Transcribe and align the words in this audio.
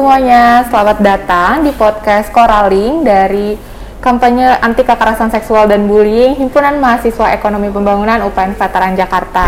Semuanya, 0.00 0.64
selamat 0.64 0.98
datang 1.04 1.60
di 1.60 1.76
podcast 1.76 2.32
Koraling 2.32 3.04
dari 3.04 3.52
kampanye 4.00 4.48
anti 4.64 4.80
kekerasan 4.80 5.28
seksual 5.28 5.68
dan 5.68 5.84
bullying 5.84 6.40
Himpunan 6.40 6.80
Mahasiswa 6.80 7.36
Ekonomi 7.36 7.68
Pembangunan 7.68 8.24
UPN 8.24 8.56
Veteran 8.56 8.96
Jakarta. 8.96 9.44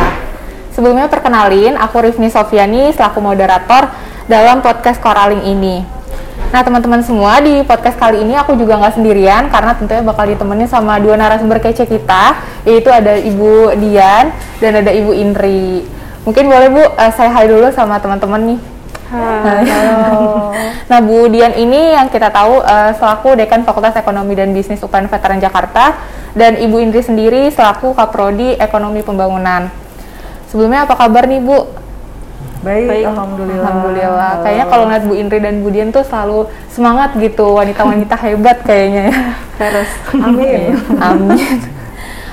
Sebelumnya 0.77 1.09
perkenalin, 1.09 1.73
aku 1.81 2.05
Rifni 2.05 2.29
Sofiani 2.29 2.93
selaku 2.93 3.25
moderator 3.25 3.89
dalam 4.29 4.61
podcast 4.61 5.01
Koraling 5.01 5.41
ini. 5.41 5.89
Nah 6.53 6.61
teman-teman 6.61 7.01
semua 7.01 7.41
di 7.41 7.65
podcast 7.65 7.97
kali 7.97 8.21
ini 8.21 8.37
aku 8.37 8.53
juga 8.53 8.77
nggak 8.77 9.01
sendirian 9.01 9.49
karena 9.49 9.73
tentunya 9.73 10.05
bakal 10.05 10.29
ditemenin 10.29 10.69
sama 10.69 11.01
dua 11.01 11.17
narasumber 11.17 11.65
kece 11.65 11.89
kita 11.89 12.37
yaitu 12.69 12.93
ada 12.93 13.17
Ibu 13.17 13.73
Dian 13.81 14.29
dan 14.61 14.85
ada 14.85 14.93
Ibu 14.93 15.17
Indri. 15.17 15.81
Mungkin 16.29 16.45
boleh 16.45 16.69
Bu 16.69 16.85
uh, 16.85 17.09
saya 17.09 17.33
hai 17.33 17.49
dulu 17.49 17.73
sama 17.73 17.97
teman-teman 18.05 18.53
nih. 18.53 18.82
Halo. 19.13 20.57
nah 20.89 20.99
Bu 21.05 21.29
Dian 21.29 21.53
ini 21.53 21.93
yang 21.93 22.09
kita 22.09 22.33
tahu 22.33 22.65
uh, 22.65 22.97
selaku 22.97 23.37
Dekan 23.37 23.61
Fakultas 23.61 23.93
Ekonomi 23.93 24.33
dan 24.33 24.57
Bisnis 24.57 24.81
UPN 24.81 25.13
Veteran 25.13 25.37
Jakarta 25.37 26.01
dan 26.33 26.57
Ibu 26.57 26.81
Indri 26.81 27.05
sendiri 27.05 27.53
selaku 27.53 27.93
Kaprodi 27.93 28.57
Ekonomi 28.57 29.05
Pembangunan. 29.05 29.69
Sebelumnya 30.49 30.89
apa 30.89 30.97
kabar 30.97 31.29
nih 31.29 31.45
Bu? 31.45 31.69
Baik, 32.65 32.89
Baik. 32.89 33.05
alhamdulillah. 33.13 33.61
Alhamdulillah. 33.61 34.31
Halo. 34.33 34.43
Kayaknya 34.49 34.67
kalau 34.73 34.85
ngeliat 34.89 35.05
Bu 35.05 35.15
Indri 35.19 35.39
dan 35.45 35.55
Bu 35.61 35.69
Dian 35.69 35.91
tuh 35.93 36.05
selalu 36.09 36.49
semangat 36.73 37.13
gitu, 37.21 37.53
wanita-wanita 37.53 38.17
hebat 38.25 38.65
kayaknya 38.65 39.13
ya. 39.13 39.17
Harus. 39.61 39.91
Amin. 40.17 40.73
Amin. 40.97 41.57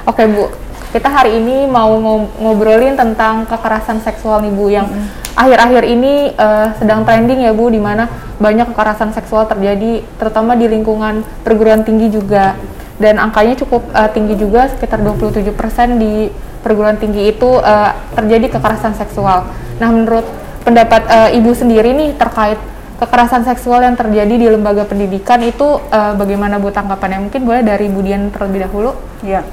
Oke 0.08 0.24
Bu, 0.32 0.48
kita 0.90 1.06
hari 1.06 1.38
ini 1.38 1.70
mau 1.70 1.94
ngo- 2.02 2.34
ngobrolin 2.42 2.98
tentang 2.98 3.46
kekerasan 3.46 4.02
seksual 4.02 4.42
nih 4.42 4.54
Bu 4.54 4.74
yang 4.74 4.90
akhir-akhir 5.38 5.84
ini 5.86 6.34
eh, 6.34 6.68
sedang 6.82 7.06
trending 7.06 7.46
ya 7.46 7.54
Bu, 7.54 7.70
di 7.70 7.78
mana 7.78 8.10
banyak 8.42 8.74
kekerasan 8.74 9.14
seksual 9.14 9.46
terjadi, 9.46 10.02
terutama 10.18 10.58
di 10.58 10.66
lingkungan 10.66 11.22
perguruan 11.46 11.86
tinggi 11.86 12.10
juga. 12.10 12.58
Dan 13.00 13.22
angkanya 13.22 13.56
cukup 13.56 13.86
eh, 13.94 14.10
tinggi 14.12 14.36
juga, 14.36 14.68
sekitar 14.68 15.00
27% 15.00 16.02
di 16.02 16.28
perguruan 16.66 16.98
tinggi 16.98 17.32
itu 17.32 17.50
eh, 17.62 17.92
terjadi 18.18 18.60
kekerasan 18.60 18.98
seksual. 18.98 19.46
Nah, 19.78 19.90
menurut 19.94 20.26
pendapat 20.66 21.06
eh, 21.06 21.38
Ibu 21.38 21.54
sendiri 21.54 21.94
nih 21.94 22.18
terkait 22.18 22.58
kekerasan 23.00 23.48
seksual 23.48 23.80
yang 23.80 23.96
terjadi 23.96 24.36
di 24.36 24.48
lembaga 24.50 24.84
pendidikan 24.90 25.40
itu 25.46 25.80
eh, 25.94 26.14
bagaimana 26.18 26.58
Bu 26.58 26.74
tanggapannya? 26.74 27.30
Mungkin 27.30 27.46
boleh 27.46 27.62
dari 27.62 27.88
Bu 27.88 28.02
Dian 28.02 28.34
terlebih 28.34 28.66
dahulu. 28.66 28.92
Ya. 29.24 29.46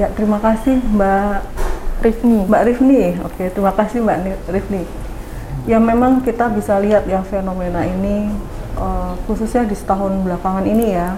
Ya, 0.00 0.08
terima 0.12 0.40
kasih 0.40 0.80
Mbak 0.80 1.36
Rifni. 2.00 2.38
Mbak 2.48 2.62
Rifni. 2.64 3.02
Oke, 3.22 3.44
terima 3.52 3.72
kasih 3.76 4.00
Mbak 4.00 4.16
Ni- 4.24 4.42
Rifni. 4.48 4.82
Ya 5.68 5.78
memang 5.78 6.24
kita 6.24 6.50
bisa 6.50 6.80
lihat 6.82 7.06
ya 7.06 7.22
fenomena 7.22 7.86
ini 7.86 8.32
eh, 8.74 9.12
khususnya 9.28 9.62
di 9.62 9.76
setahun 9.76 10.10
belakangan 10.26 10.64
ini 10.66 10.96
ya 10.96 11.14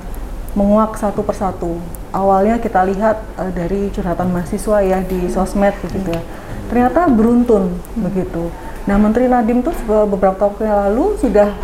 menguak 0.52 0.98
satu 0.98 1.24
persatu. 1.24 1.78
Awalnya 2.12 2.58
kita 2.60 2.84
lihat 2.84 3.22
eh, 3.40 3.50
dari 3.54 3.88
curhatan 3.94 4.34
mahasiswa 4.34 4.82
ya 4.82 4.98
di 5.00 5.30
sosmed 5.30 5.72
begitu 5.80 6.12
ya. 6.12 6.22
Ternyata 6.68 7.06
beruntun 7.08 7.78
begitu. 7.94 8.50
Nah, 8.84 9.00
Menteri 9.00 9.32
Nadiem 9.32 9.64
tuh 9.64 9.72
be- 9.88 10.08
beberapa 10.12 10.50
waktu 10.50 10.68
yang 10.68 10.92
lalu 10.92 11.16
sudah 11.16 11.56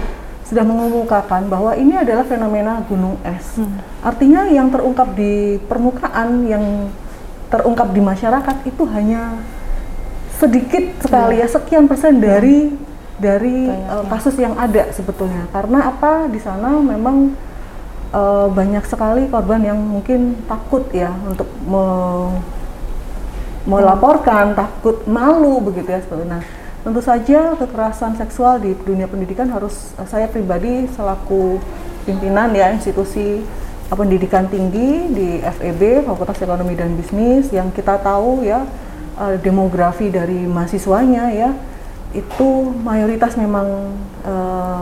sudah 0.51 0.67
mengemukakan 0.67 1.47
bahwa 1.47 1.79
ini 1.79 1.95
adalah 1.95 2.27
fenomena 2.27 2.83
gunung 2.91 3.15
es. 3.23 3.55
Artinya 4.03 4.51
yang 4.51 4.67
terungkap 4.67 5.15
di 5.15 5.63
permukaan, 5.71 6.43
yang 6.51 6.91
terungkap 7.47 7.95
di 7.95 8.03
masyarakat 8.03 8.57
itu 8.67 8.83
hanya 8.91 9.39
sedikit 10.43 11.07
sekali 11.07 11.39
ya 11.39 11.47
sekian 11.47 11.87
persen 11.87 12.19
dari 12.19 12.75
dari 13.23 13.71
eh, 13.71 14.05
kasus 14.11 14.35
yang 14.43 14.59
ada 14.59 14.91
sebetulnya. 14.91 15.47
Karena 15.55 15.87
apa 15.87 16.27
di 16.27 16.43
sana 16.43 16.83
memang 16.83 17.31
eh, 18.11 18.47
banyak 18.51 18.83
sekali 18.91 19.31
korban 19.31 19.63
yang 19.63 19.79
mungkin 19.79 20.35
takut 20.51 20.91
ya 20.91 21.15
untuk 21.31 21.47
me- 21.63 22.59
melaporkan, 23.71 24.57
takut 24.59 25.07
malu 25.07 25.63
begitu 25.63 25.95
ya 25.95 26.01
itu. 26.03 26.17
Nah, 26.27 26.43
tentu 26.81 27.01
saja 27.05 27.53
kekerasan 27.61 28.17
seksual 28.17 28.57
di 28.57 28.73
dunia 28.73 29.05
pendidikan 29.05 29.53
harus 29.53 29.93
eh, 30.01 30.09
saya 30.09 30.27
pribadi 30.33 30.89
selaku 30.97 31.61
pimpinan 32.09 32.57
ya 32.57 32.73
institusi 32.73 33.45
eh, 33.89 33.97
pendidikan 33.97 34.49
tinggi 34.49 35.13
di 35.13 35.29
FEB 35.45 36.09
Fakultas 36.09 36.41
Ekonomi 36.41 36.73
dan 36.73 36.97
Bisnis 36.97 37.53
yang 37.53 37.69
kita 37.69 38.01
tahu 38.01 38.41
ya 38.49 38.65
eh, 39.21 39.37
demografi 39.45 40.09
dari 40.09 40.49
mahasiswanya 40.49 41.37
ya 41.37 41.51
itu 42.17 42.75
mayoritas 42.81 43.37
memang 43.37 43.93
eh, 44.25 44.81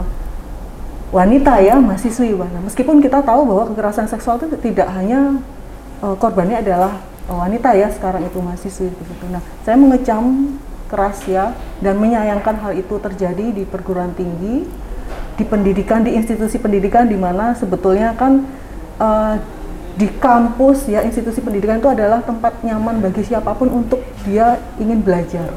wanita 1.08 1.60
ya 1.64 1.76
mahasiswi 1.80 2.36
Nah, 2.36 2.62
meskipun 2.62 3.00
kita 3.00 3.24
tahu 3.24 3.48
bahwa 3.48 3.64
kekerasan 3.74 4.06
seksual 4.06 4.38
itu 4.38 4.54
tidak 4.62 4.86
hanya 4.94 5.34
eh, 5.98 6.14
korbannya 6.14 6.62
adalah 6.62 7.02
wanita 7.28 7.76
ya 7.76 7.92
sekarang 7.92 8.24
itu 8.24 8.40
mahasiswi 8.40 8.88
begitu. 8.88 9.24
Nah, 9.28 9.42
saya 9.60 9.76
mengecam 9.76 10.56
keras 10.88 11.22
ya 11.28 11.52
dan 11.84 12.00
menyayangkan 12.00 12.58
hal 12.64 12.72
itu 12.74 12.96
terjadi 12.98 13.52
di 13.52 13.62
perguruan 13.68 14.16
tinggi, 14.16 14.64
di 15.36 15.44
pendidikan, 15.44 16.02
di 16.02 16.16
institusi 16.16 16.58
pendidikan 16.58 17.06
di 17.06 17.14
mana 17.14 17.54
sebetulnya 17.54 18.16
kan 18.16 18.42
eh, 18.98 19.34
di 19.98 20.06
kampus 20.22 20.86
ya 20.86 21.02
institusi 21.02 21.42
pendidikan 21.42 21.82
itu 21.82 21.90
adalah 21.90 22.22
tempat 22.22 22.62
nyaman 22.62 23.02
bagi 23.02 23.26
siapa 23.26 23.50
pun 23.58 23.66
untuk 23.68 23.98
dia 24.22 24.56
ingin 24.78 25.02
belajar. 25.02 25.50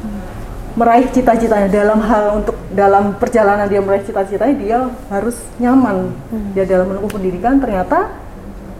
Meraih 0.74 1.06
cita-citanya 1.14 1.68
dalam 1.68 2.00
hal 2.02 2.42
untuk 2.42 2.58
dalam 2.72 3.14
perjalanan 3.22 3.70
dia 3.70 3.84
meraih 3.84 4.02
cita-citanya 4.02 4.56
dia 4.58 4.80
harus 5.14 5.38
nyaman. 5.62 6.10
Dia 6.58 6.66
dalam 6.66 6.90
menempuh 6.90 7.12
pendidikan 7.12 7.62
ternyata 7.62 8.10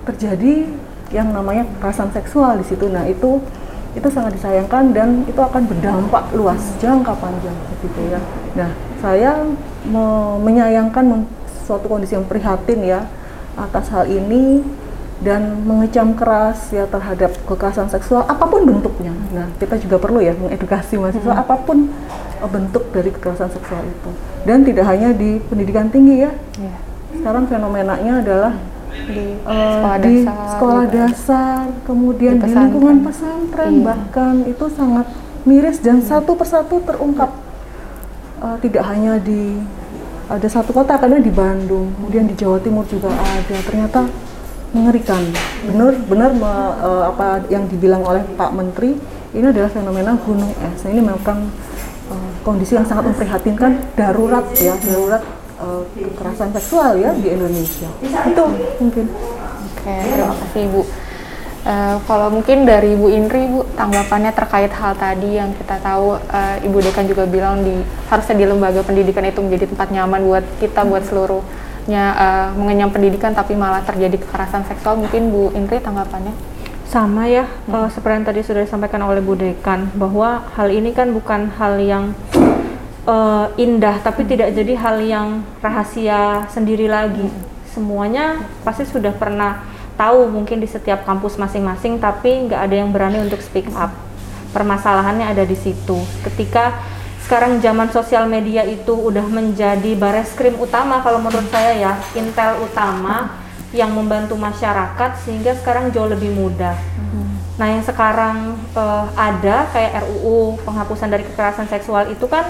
terjadi 0.08 0.66
yang 1.14 1.30
namanya 1.30 1.68
kekerasan 1.78 2.10
seksual 2.10 2.58
di 2.58 2.66
situ. 2.66 2.90
Nah 2.90 3.06
itu 3.06 3.44
itu 3.92 4.08
sangat 4.08 4.40
disayangkan 4.40 4.96
dan 4.96 5.28
itu 5.28 5.40
akan 5.40 5.68
berdampak 5.68 6.32
luas 6.32 6.62
jangka 6.80 7.12
panjang 7.20 7.56
begitu 7.76 8.16
ya 8.16 8.20
nah 8.56 8.70
saya 9.04 9.32
me- 9.84 10.38
menyayangkan 10.40 11.04
men- 11.04 11.30
suatu 11.68 11.88
kondisi 11.88 12.16
yang 12.16 12.28
prihatin 12.28 12.80
ya 12.84 13.08
atas 13.56 13.92
hal 13.92 14.08
ini 14.08 14.64
dan 15.22 15.62
mengecam 15.70 16.18
keras 16.18 16.74
ya 16.74 16.90
terhadap 16.90 17.30
kekerasan 17.46 17.86
seksual 17.94 18.26
apa 18.26 18.42
pun 18.50 18.66
bentuknya. 18.66 19.14
Nah, 19.30 19.46
kita 19.62 19.78
juga 19.78 20.02
perlu 20.02 20.18
ya 20.18 20.34
mengedukasi 20.34 20.98
mahasiswa 20.98 21.46
apa 21.46 21.62
pun 21.62 21.94
eh, 22.42 22.50
bentuk 22.50 22.90
dari 22.90 23.14
kekerasan 23.14 23.54
seksual 23.54 23.86
itu. 23.86 24.10
Dan 24.50 24.66
tidak 24.66 24.90
hanya 24.90 25.14
di 25.14 25.38
pendidikan 25.46 25.94
tinggi 25.94 26.26
ya. 26.26 26.34
Iya. 26.58 26.76
Sekarang 27.22 27.46
fenomenanya 27.46 28.26
adalah 28.26 28.58
Di 28.92 29.40
eh, 29.40 29.72
sekolah 29.72 29.98
di 30.04 30.16
dasar, 30.24 30.48
sekolah 30.56 30.84
gitu. 30.84 30.96
dasar, 31.00 31.62
kemudian 31.88 32.34
Di 32.38 32.44
di, 32.46 32.52
lingkungan 32.54 32.98
pesantren. 33.08 33.72
Iya. 33.72 33.84
bahkan 33.88 34.36
itu 34.46 34.66
sangat 34.72 35.08
miris 35.48 35.78
dan 35.80 36.04
satu 36.04 36.36
persatu 36.36 36.84
terungkap. 36.84 37.32
Eh, 38.42 38.58
tidak 38.68 38.84
hanya 38.92 39.16
di 39.22 39.58
ada 40.32 40.48
satu 40.48 40.72
kota 40.72 40.96
karena 40.96 41.20
di 41.20 41.32
Bandung, 41.32 41.92
kemudian 42.00 42.24
di 42.24 42.36
Jawa 42.36 42.60
Timur 42.64 42.88
juga 42.88 43.12
ada. 43.12 43.58
Ternyata 43.68 44.08
mengerikan. 44.72 45.20
Benar 45.68 45.92
benar 46.08 46.32
me- 46.32 46.76
eh, 46.80 47.04
apa 47.12 47.44
yang 47.52 47.68
dibilang 47.68 48.04
oleh 48.08 48.24
Pak 48.40 48.52
Menteri 48.56 48.96
ini 49.32 49.46
adalah 49.48 49.72
fenomena 49.72 50.16
gunung 50.20 50.52
es. 50.52 50.84
Nah, 50.84 50.90
ini 50.92 51.02
memang 51.04 51.40
eh, 52.12 52.32
kondisi 52.44 52.76
yang 52.76 52.88
sangat 52.88 53.12
memprihatinkan 53.12 53.96
darurat 53.96 54.44
ya, 54.56 54.76
darurat 54.80 55.24
eh, 55.62 55.84
kekerasan 56.12 56.50
seksual 56.58 56.98
ya 56.98 57.14
di 57.14 57.30
Indonesia. 57.30 57.90
Itu 58.02 58.44
mungkin. 58.82 59.06
Oke, 59.72 59.96
terima 60.10 60.36
kasih 60.36 60.62
Ibu. 60.70 60.82
Eh, 61.62 61.96
kalau 62.10 62.34
mungkin 62.34 62.66
dari 62.66 62.98
Ibu 62.98 63.08
Indri, 63.14 63.46
Bu, 63.46 63.62
tanggapannya 63.78 64.34
terkait 64.34 64.74
hal 64.74 64.98
tadi 64.98 65.38
yang 65.38 65.54
kita 65.54 65.78
tahu 65.78 66.18
eh, 66.18 66.66
Ibu 66.66 66.78
Dekan 66.82 67.06
juga 67.06 67.30
bilang 67.30 67.62
di 67.62 67.86
harusnya 68.10 68.34
di 68.42 68.46
lembaga 68.50 68.82
pendidikan 68.82 69.22
itu 69.30 69.46
menjadi 69.46 69.70
tempat 69.70 69.94
nyaman 69.94 70.26
buat 70.26 70.46
kita, 70.58 70.82
buat 70.90 71.06
seluruhnya 71.06 72.04
eh, 72.18 72.48
mengenyam 72.58 72.90
pendidikan, 72.90 73.38
tapi 73.38 73.54
malah 73.54 73.86
terjadi 73.86 74.18
kekerasan 74.18 74.66
seksual. 74.66 74.98
Mungkin 74.98 75.30
Bu 75.30 75.54
Indri 75.54 75.78
tanggapannya? 75.78 76.34
Sama 76.90 77.30
ya, 77.30 77.46
eh, 77.46 77.88
seperti 77.94 78.14
yang 78.18 78.26
tadi 78.26 78.42
sudah 78.42 78.62
disampaikan 78.66 79.06
oleh 79.06 79.22
Bu 79.22 79.38
Dekan, 79.38 79.94
bahwa 79.94 80.42
hal 80.58 80.74
ini 80.74 80.98
kan 80.98 81.14
bukan 81.14 81.54
hal 81.62 81.78
yang 81.78 82.18
eh, 83.08 83.46
indah, 83.58 84.02
tapi 84.02 84.28
tidak 84.28 84.54
jadi 84.54 84.74
hal 84.78 84.98
yang 85.02 85.28
rahasia 85.62 86.46
sendiri 86.50 86.86
lagi. 86.90 87.26
Semuanya 87.72 88.44
pasti 88.68 88.84
sudah 88.84 89.16
pernah 89.16 89.64
tahu 89.96 90.28
mungkin 90.28 90.60
di 90.60 90.68
setiap 90.68 91.06
kampus 91.08 91.38
masing-masing, 91.38 92.02
tapi 92.02 92.50
nggak 92.50 92.62
ada 92.68 92.76
yang 92.76 92.90
berani 92.90 93.22
untuk 93.22 93.40
speak 93.40 93.70
up. 93.78 93.94
Permasalahannya 94.52 95.32
ada 95.32 95.48
di 95.48 95.56
situ. 95.56 96.02
Ketika 96.26 96.76
sekarang 97.24 97.64
zaman 97.64 97.88
sosial 97.96 98.28
media 98.28 98.68
itu 98.68 98.92
udah 98.92 99.24
menjadi 99.24 99.96
bareskrim 99.96 100.60
utama 100.60 101.00
kalau 101.00 101.24
menurut 101.24 101.48
saya 101.48 101.72
ya, 101.80 101.94
intel 102.18 102.60
utama 102.66 103.40
yang 103.72 103.96
membantu 103.96 104.36
masyarakat 104.36 105.12
sehingga 105.24 105.56
sekarang 105.56 105.96
jauh 105.96 106.12
lebih 106.12 106.36
mudah. 106.36 106.76
Nah, 107.62 107.68
yang 107.78 107.86
sekarang 107.86 108.58
eh, 108.74 109.06
ada 109.14 109.70
kayak 109.70 110.02
RUU 110.02 110.58
penghapusan 110.66 111.14
dari 111.14 111.24
kekerasan 111.30 111.70
seksual 111.70 112.10
itu 112.10 112.26
kan 112.26 112.50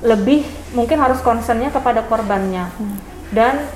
lebih 0.00 0.48
mungkin 0.72 0.96
harus 0.96 1.20
concernnya 1.20 1.68
kepada 1.68 2.00
korbannya 2.08 2.72
hmm. 2.72 2.96
dan 3.36 3.68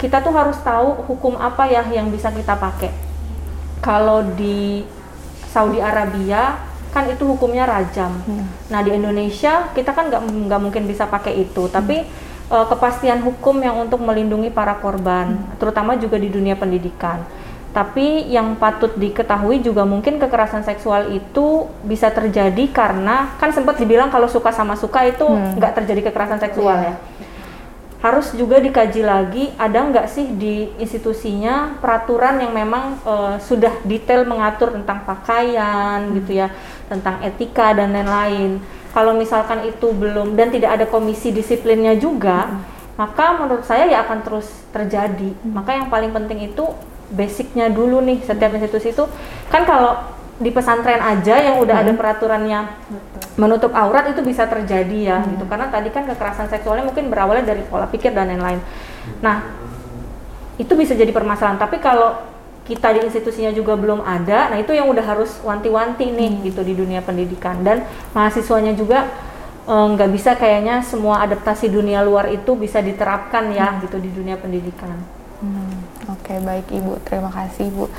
kita 0.00 0.24
tuh 0.24 0.32
harus 0.32 0.56
tahu 0.64 1.04
hukum 1.04 1.36
apa 1.36 1.68
ya 1.68 1.84
yang 1.92 2.08
bisa 2.08 2.32
kita 2.32 2.56
pakai. 2.56 2.88
Kalau 3.84 4.24
di 4.32 4.84
Saudi 5.52 5.76
Arabia 5.76 6.56
kan 6.90 7.04
itu 7.06 7.22
hukumnya 7.28 7.68
rajam. 7.68 8.16
Hmm. 8.24 8.48
Nah 8.72 8.80
di 8.80 8.96
Indonesia 8.96 9.68
kita 9.76 9.92
kan 9.92 10.08
nggak 10.08 10.22
nggak 10.48 10.60
mungkin 10.60 10.88
bisa 10.88 11.04
pakai 11.04 11.44
itu, 11.44 11.68
hmm. 11.68 11.72
tapi 11.72 12.08
uh, 12.48 12.66
kepastian 12.66 13.20
hukum 13.20 13.60
yang 13.60 13.76
untuk 13.76 14.00
melindungi 14.00 14.48
para 14.48 14.80
korban, 14.80 15.36
hmm. 15.36 15.60
terutama 15.60 16.00
juga 16.00 16.16
di 16.16 16.32
dunia 16.32 16.56
pendidikan. 16.56 17.20
Tapi 17.70 18.26
yang 18.26 18.58
patut 18.58 18.90
diketahui 18.98 19.62
juga 19.62 19.86
mungkin 19.86 20.18
kekerasan 20.18 20.66
seksual 20.66 21.14
itu 21.14 21.70
bisa 21.86 22.10
terjadi 22.10 22.66
karena 22.74 23.38
kan 23.38 23.54
sempat 23.54 23.78
dibilang 23.78 24.10
kalau 24.10 24.26
suka 24.26 24.50
sama 24.50 24.74
suka 24.74 25.06
itu 25.06 25.22
hmm. 25.22 25.58
nggak 25.58 25.70
hmm. 25.70 25.78
terjadi 25.82 26.00
kekerasan 26.10 26.42
seksual 26.42 26.78
yeah. 26.82 26.98
ya 26.98 27.28
harus 28.00 28.32
juga 28.32 28.56
dikaji 28.56 29.04
lagi 29.04 29.52
ada 29.60 29.84
nggak 29.84 30.08
sih 30.08 30.32
di 30.32 30.72
institusinya 30.80 31.76
peraturan 31.84 32.40
yang 32.40 32.56
memang 32.56 32.96
uh, 33.04 33.36
sudah 33.36 33.76
detail 33.84 34.24
mengatur 34.24 34.72
tentang 34.72 35.04
pakaian 35.04 36.08
hmm. 36.08 36.12
gitu 36.20 36.40
ya 36.40 36.48
tentang 36.88 37.20
etika 37.20 37.76
dan 37.76 37.92
lain-lain 37.92 38.56
kalau 38.96 39.12
misalkan 39.12 39.68
itu 39.68 39.92
belum 39.92 40.32
dan 40.32 40.48
tidak 40.48 40.80
ada 40.80 40.86
komisi 40.88 41.28
disiplinnya 41.28 41.92
juga 42.00 42.48
hmm. 42.48 42.96
maka 42.96 43.36
menurut 43.36 43.68
saya 43.68 43.84
ya 43.84 44.00
akan 44.08 44.24
terus 44.24 44.48
terjadi 44.72 45.36
hmm. 45.36 45.52
maka 45.52 45.76
yang 45.76 45.92
paling 45.92 46.16
penting 46.16 46.48
itu 46.48 46.64
basicnya 47.10 47.66
dulu 47.68 47.98
nih 48.02 48.22
setiap 48.22 48.54
institusi 48.54 48.94
itu 48.94 49.04
kan 49.50 49.66
kalau 49.66 49.98
di 50.40 50.48
pesantren 50.48 51.04
aja 51.04 51.36
yang 51.36 51.60
udah 51.60 51.76
hmm. 51.76 51.84
ada 51.84 51.92
peraturannya 51.92 52.60
menutup 53.36 53.76
aurat 53.76 54.08
itu 54.08 54.24
bisa 54.24 54.48
terjadi 54.48 54.98
ya 55.12 55.18
hmm. 55.20 55.36
gitu 55.36 55.44
karena 55.44 55.68
tadi 55.68 55.92
kan 55.92 56.08
kekerasan 56.08 56.48
seksualnya 56.48 56.88
mungkin 56.88 57.12
berawalnya 57.12 57.44
dari 57.52 57.60
pola 57.68 57.84
pikir 57.84 58.16
dan 58.16 58.32
lain-lain. 58.32 58.56
Nah 59.20 59.44
itu 60.56 60.72
bisa 60.72 60.96
jadi 60.96 61.12
permasalahan. 61.12 61.60
Tapi 61.60 61.76
kalau 61.84 62.16
kita 62.64 62.88
di 62.96 63.04
institusinya 63.04 63.52
juga 63.52 63.76
belum 63.76 64.00
ada, 64.00 64.48
nah 64.48 64.56
itu 64.56 64.72
yang 64.72 64.88
udah 64.88 65.04
harus 65.04 65.36
wanti-wanti 65.44 66.08
nih 66.08 66.32
hmm. 66.40 66.42
gitu 66.48 66.60
di 66.64 66.72
dunia 66.72 67.04
pendidikan 67.04 67.60
dan 67.60 67.84
mahasiswanya 68.16 68.72
juga 68.72 69.12
eh, 69.68 69.86
nggak 69.92 70.08
e, 70.08 70.14
bisa 70.16 70.40
kayaknya 70.40 70.80
semua 70.80 71.20
adaptasi 71.20 71.68
dunia 71.68 72.00
luar 72.00 72.32
itu 72.32 72.56
bisa 72.56 72.80
diterapkan 72.80 73.52
ya 73.52 73.76
hmm. 73.76 73.78
gitu 73.84 73.96
di 74.00 74.08
dunia 74.08 74.40
pendidikan. 74.40 75.19
Oke 76.30 76.38
okay, 76.38 76.46
baik 76.46 76.66
ibu, 76.70 76.94
terima 77.02 77.26
kasih 77.34 77.74
ibu. 77.74 77.90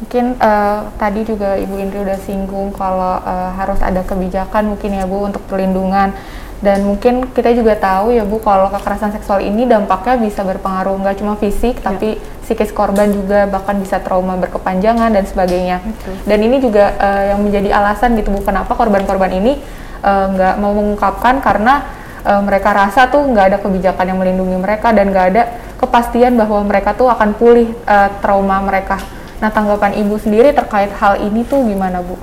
Mungkin 0.00 0.40
uh, 0.40 0.88
tadi 0.96 1.28
juga 1.28 1.60
Ibu 1.60 1.76
Indri 1.76 2.08
udah 2.08 2.16
singgung 2.24 2.72
kalau 2.72 3.20
uh, 3.20 3.52
harus 3.52 3.76
ada 3.84 4.00
kebijakan 4.00 4.72
mungkin 4.72 4.96
ya 4.96 5.04
Bu 5.04 5.28
untuk 5.28 5.44
perlindungan 5.44 6.16
dan 6.64 6.88
mungkin 6.88 7.28
kita 7.36 7.52
juga 7.52 7.76
tahu 7.76 8.16
ya 8.16 8.24
Bu 8.24 8.40
kalau 8.40 8.72
kekerasan 8.72 9.12
seksual 9.12 9.44
ini 9.44 9.68
dampaknya 9.68 10.16
bisa 10.16 10.40
berpengaruh 10.40 10.96
nggak 11.04 11.20
cuma 11.20 11.36
fisik 11.36 11.84
ya. 11.84 11.92
tapi 11.92 12.16
psikis 12.48 12.72
korban 12.72 13.12
juga 13.12 13.44
bahkan 13.44 13.76
bisa 13.76 14.00
trauma 14.00 14.40
berkepanjangan 14.40 15.12
dan 15.12 15.28
sebagainya. 15.28 15.84
Betul. 15.84 16.16
Dan 16.24 16.38
ini 16.48 16.56
juga 16.64 16.96
uh, 16.96 17.36
yang 17.36 17.44
menjadi 17.44 17.76
alasan 17.76 18.16
gitu 18.16 18.32
Bu 18.32 18.40
kenapa 18.40 18.72
korban-korban 18.72 19.36
ini 19.36 19.60
nggak 20.00 20.54
uh, 20.56 20.60
mau 20.64 20.72
mengungkapkan 20.72 21.44
karena 21.44 21.84
uh, 22.24 22.40
mereka 22.40 22.72
rasa 22.72 23.12
tuh 23.12 23.20
nggak 23.20 23.52
ada 23.52 23.58
kebijakan 23.60 24.16
yang 24.16 24.16
melindungi 24.16 24.56
mereka 24.64 24.96
dan 24.96 25.12
nggak 25.12 25.26
ada 25.36 25.65
kepastian 25.86 26.34
bahwa 26.34 26.60
mereka 26.66 26.92
tuh 26.92 27.06
akan 27.06 27.38
pulih 27.38 27.70
uh, 27.86 28.10
trauma 28.20 28.58
mereka 28.60 28.98
Nah, 29.36 29.52
tanggapan 29.52 29.92
Ibu 30.00 30.16
sendiri 30.16 30.52
terkait 30.56 30.88
hal 30.96 31.20
ini 31.20 31.44
tuh 31.44 31.60
gimana, 31.68 32.00
Bu? 32.00 32.16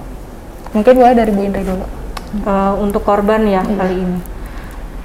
Mungkin 0.73 0.93
boleh 0.97 1.13
dari 1.13 1.29
Bu 1.29 1.41
Indri 1.45 1.61
dulu. 1.61 1.85
Uh, 2.41 2.73
untuk 2.81 3.05
korban 3.05 3.45
ya 3.45 3.61
hmm. 3.61 3.77
kali 3.77 3.95
ini. 4.01 4.19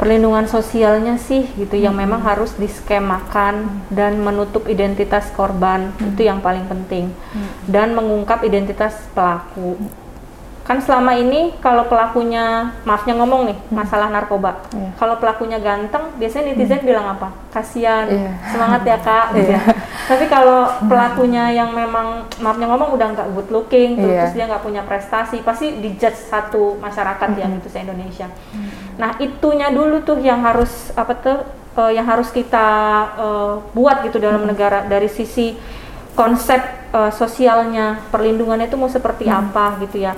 Perlindungan 0.00 0.48
sosialnya 0.48 1.20
sih 1.20 1.44
gitu 1.60 1.76
hmm. 1.76 1.84
yang 1.84 1.92
memang 1.92 2.24
harus 2.24 2.56
diskemakan 2.56 3.68
hmm. 3.68 3.92
dan 3.92 4.16
menutup 4.16 4.64
identitas 4.64 5.28
korban 5.36 5.92
hmm. 6.00 6.16
itu 6.16 6.24
yang 6.24 6.40
paling 6.40 6.64
penting. 6.64 7.12
Hmm. 7.12 7.48
Dan 7.68 7.92
mengungkap 7.92 8.40
identitas 8.48 8.96
pelaku. 9.12 9.76
Hmm 9.76 10.07
kan 10.68 10.84
selama 10.84 11.16
ini 11.16 11.56
kalau 11.64 11.88
pelakunya 11.88 12.76
maafnya 12.84 13.16
ngomong 13.16 13.48
nih 13.48 13.56
hmm. 13.56 13.72
masalah 13.72 14.12
narkoba 14.12 14.68
yeah. 14.76 14.92
kalau 15.00 15.16
pelakunya 15.16 15.56
ganteng 15.56 16.12
biasanya 16.20 16.52
netizen 16.52 16.84
hmm. 16.84 16.88
bilang 16.92 17.06
apa 17.08 17.32
kasihan 17.48 18.04
yeah. 18.04 18.36
semangat 18.52 18.84
ya 18.84 18.98
kak 19.00 19.26
gitu 19.40 19.56
yeah. 19.56 19.64
tapi 20.04 20.28
kalau 20.28 20.68
pelakunya 20.84 21.56
yang 21.56 21.72
memang 21.72 22.28
maafnya 22.44 22.68
ngomong 22.68 23.00
udah 23.00 23.08
nggak 23.16 23.28
good 23.32 23.48
looking 23.48 23.96
yeah. 23.96 24.28
terus 24.28 24.36
dia 24.36 24.44
nggak 24.44 24.60
punya 24.60 24.84
prestasi 24.84 25.40
pasti 25.40 25.72
dijudge 25.80 26.20
satu 26.28 26.76
masyarakat 26.84 27.28
hmm. 27.32 27.40
yang 27.40 27.52
itu 27.56 27.68
se 27.72 27.80
Indonesia 27.80 28.28
hmm. 28.28 29.00
nah 29.00 29.16
itunya 29.24 29.72
dulu 29.72 30.04
tuh 30.04 30.20
yang 30.20 30.44
harus 30.44 30.92
apa 30.92 31.16
tuh 31.16 31.38
uh, 31.80 31.88
yang 31.88 32.04
harus 32.04 32.28
kita 32.28 32.68
uh, 33.16 33.54
buat 33.72 34.04
gitu 34.04 34.20
dalam 34.20 34.44
hmm. 34.44 34.52
negara 34.52 34.84
dari 34.84 35.08
sisi 35.08 35.56
konsep 36.12 36.60
uh, 36.92 37.08
sosialnya 37.08 38.04
perlindungannya 38.12 38.68
itu 38.68 38.76
mau 38.76 38.92
seperti 38.92 39.32
hmm. 39.32 39.38
apa 39.48 39.80
gitu 39.88 40.04
ya 40.04 40.12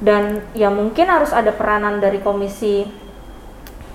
dan 0.00 0.44
ya 0.52 0.68
mungkin 0.68 1.08
harus 1.08 1.32
ada 1.32 1.52
peranan 1.52 1.98
dari 2.00 2.20
komisi 2.20 2.84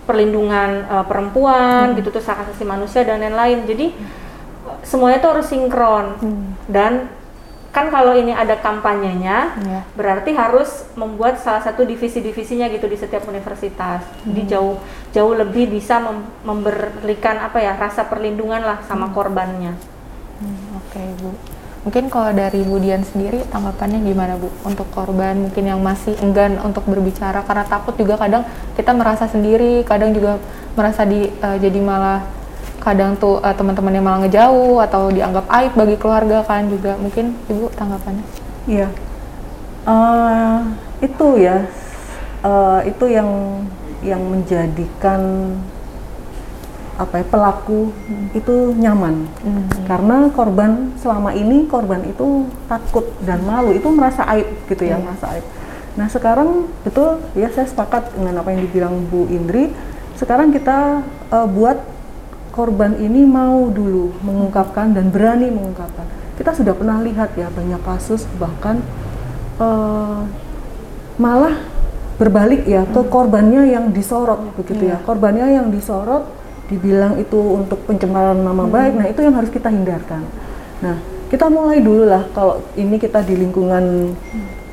perlindungan 0.09 0.89
uh, 0.89 1.05
perempuan 1.05 1.93
hmm. 1.93 1.97
gitu 2.01 2.09
tuh 2.09 2.23
hak 2.25 2.49
asasi 2.49 2.65
manusia 2.65 3.05
dan 3.05 3.21
lain-lain 3.21 3.69
jadi 3.69 3.93
hmm. 3.93 4.81
semuanya 4.81 5.21
tuh 5.21 5.37
harus 5.37 5.47
sinkron 5.47 6.17
hmm. 6.17 6.45
dan 6.65 7.07
kan 7.71 7.87
kalau 7.87 8.11
ini 8.11 8.35
ada 8.35 8.59
kampanyenya 8.59 9.55
yeah. 9.63 9.83
berarti 9.95 10.35
harus 10.35 10.91
membuat 10.99 11.39
salah 11.39 11.63
satu 11.63 11.87
divisi-divisinya 11.87 12.67
gitu 12.67 12.83
di 12.91 12.99
setiap 12.99 13.23
universitas 13.31 14.03
hmm. 14.03 14.27
jadi 14.27 14.41
jauh 14.57 14.75
jauh 15.15 15.33
lebih 15.37 15.71
bisa 15.71 16.03
mem 16.03 16.27
memberikan 16.43 17.39
apa 17.39 17.63
ya 17.63 17.79
rasa 17.79 18.03
perlindungan 18.11 18.59
lah 18.59 18.83
sama 18.83 19.07
hmm. 19.07 19.15
korbannya 19.15 19.73
hmm, 20.43 20.65
oke 20.75 20.91
okay, 20.91 21.07
bu 21.23 21.31
Mungkin 21.81 22.13
kalau 22.13 22.29
dari 22.29 22.61
Bu 22.61 22.77
Dian 22.77 23.01
sendiri 23.01 23.41
tanggapannya 23.49 24.05
gimana 24.05 24.37
Bu 24.37 24.53
untuk 24.61 24.85
korban 24.93 25.49
mungkin 25.49 25.65
yang 25.65 25.81
masih 25.81 26.13
enggan 26.21 26.61
untuk 26.61 26.85
berbicara 26.85 27.41
karena 27.41 27.65
takut 27.65 27.97
juga 27.97 28.21
kadang 28.21 28.45
kita 28.77 28.93
merasa 28.93 29.25
sendiri, 29.25 29.81
kadang 29.81 30.13
juga 30.13 30.37
merasa 30.77 31.01
di 31.09 31.25
uh, 31.41 31.57
jadi 31.57 31.79
malah 31.81 32.21
kadang 32.85 33.17
tuh 33.17 33.41
uh, 33.41 33.53
teman-temannya 33.53 34.01
malah 34.01 34.19
ngejauh 34.25 34.77
atau 34.77 35.09
dianggap 35.09 35.45
aib 35.49 35.73
bagi 35.73 35.95
keluarga 35.97 36.45
kan 36.45 36.69
juga 36.69 36.97
mungkin 37.01 37.33
Ibu 37.49 37.73
tanggapannya? 37.73 38.25
Iya. 38.69 38.87
Uh, 39.81 40.77
itu 41.01 41.27
ya 41.41 41.65
uh, 42.45 42.85
itu 42.85 43.05
yang 43.09 43.29
yang 44.05 44.21
menjadikan 44.21 45.53
apa 47.01 47.19
ya 47.19 47.25
pelaku 47.25 47.89
hmm. 47.89 48.37
itu 48.37 48.77
nyaman 48.77 49.25
hmm. 49.41 49.89
karena 49.89 50.29
korban 50.29 50.93
selama 51.01 51.33
ini 51.33 51.65
korban 51.65 52.05
itu 52.05 52.45
takut 52.69 53.09
dan 53.25 53.41
malu 53.41 53.73
itu 53.73 53.89
merasa 53.89 54.21
aib 54.37 54.47
gitu 54.69 54.85
ya 54.85 54.95
yeah. 54.95 54.99
merasa 55.01 55.25
aib 55.33 55.45
nah 55.97 56.07
sekarang 56.07 56.69
betul 56.85 57.19
ya 57.33 57.49
saya 57.49 57.67
sepakat 57.67 58.13
dengan 58.13 58.39
apa 58.39 58.53
yang 58.53 58.61
dibilang 58.63 58.95
Bu 59.09 59.27
Indri 59.27 59.73
sekarang 60.15 60.53
kita 60.53 61.01
uh, 61.33 61.47
buat 61.49 61.81
korban 62.53 62.95
ini 63.01 63.25
mau 63.25 63.67
dulu 63.73 64.13
mengungkapkan 64.21 64.93
dan 64.93 65.09
berani 65.09 65.49
mengungkapkan 65.49 66.05
kita 66.37 66.53
sudah 66.53 66.77
pernah 66.77 67.01
lihat 67.01 67.33
ya 67.35 67.49
banyak 67.49 67.81
kasus 67.83 68.23
bahkan 68.39 68.79
uh, 69.59 70.23
malah 71.19 71.59
berbalik 72.21 72.69
ya 72.69 72.85
ke 72.85 73.01
hmm. 73.01 73.09
korbannya 73.09 73.73
yang 73.73 73.89
disorot 73.89 74.53
begitu 74.53 74.93
yeah. 74.93 75.01
ya 75.01 75.05
korbannya 75.05 75.47
yang 75.57 75.73
disorot 75.73 76.40
dibilang 76.71 77.19
itu 77.19 77.35
untuk 77.35 77.83
pencemaran 77.83 78.39
nama 78.39 78.63
hmm. 78.63 78.71
baik, 78.71 78.93
nah 78.95 79.05
itu 79.11 79.19
yang 79.19 79.35
harus 79.35 79.51
kita 79.51 79.67
hindarkan. 79.67 80.23
Nah, 80.79 80.95
kita 81.27 81.51
mulai 81.51 81.83
dulu 81.83 82.07
lah 82.07 82.23
kalau 82.31 82.63
ini 82.79 82.95
kita 82.95 83.19
di 83.27 83.35
lingkungan 83.35 84.15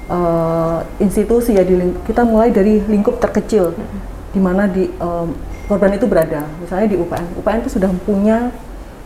uh, 0.06 0.78
institusi 1.02 1.58
ya, 1.58 1.66
di 1.66 1.74
kita 2.06 2.22
mulai 2.22 2.54
dari 2.54 2.78
lingkup 2.86 3.18
terkecil, 3.18 3.74
hmm. 3.74 3.98
di 4.30 4.40
mana 4.40 4.70
di 4.70 4.86
um, 5.02 5.34
korban 5.66 5.98
itu 5.98 6.06
berada. 6.06 6.46
Misalnya 6.62 6.86
di 6.86 6.96
UPN, 6.96 7.42
UPN 7.42 7.58
itu 7.66 7.70
sudah 7.74 7.90
punya 8.06 8.54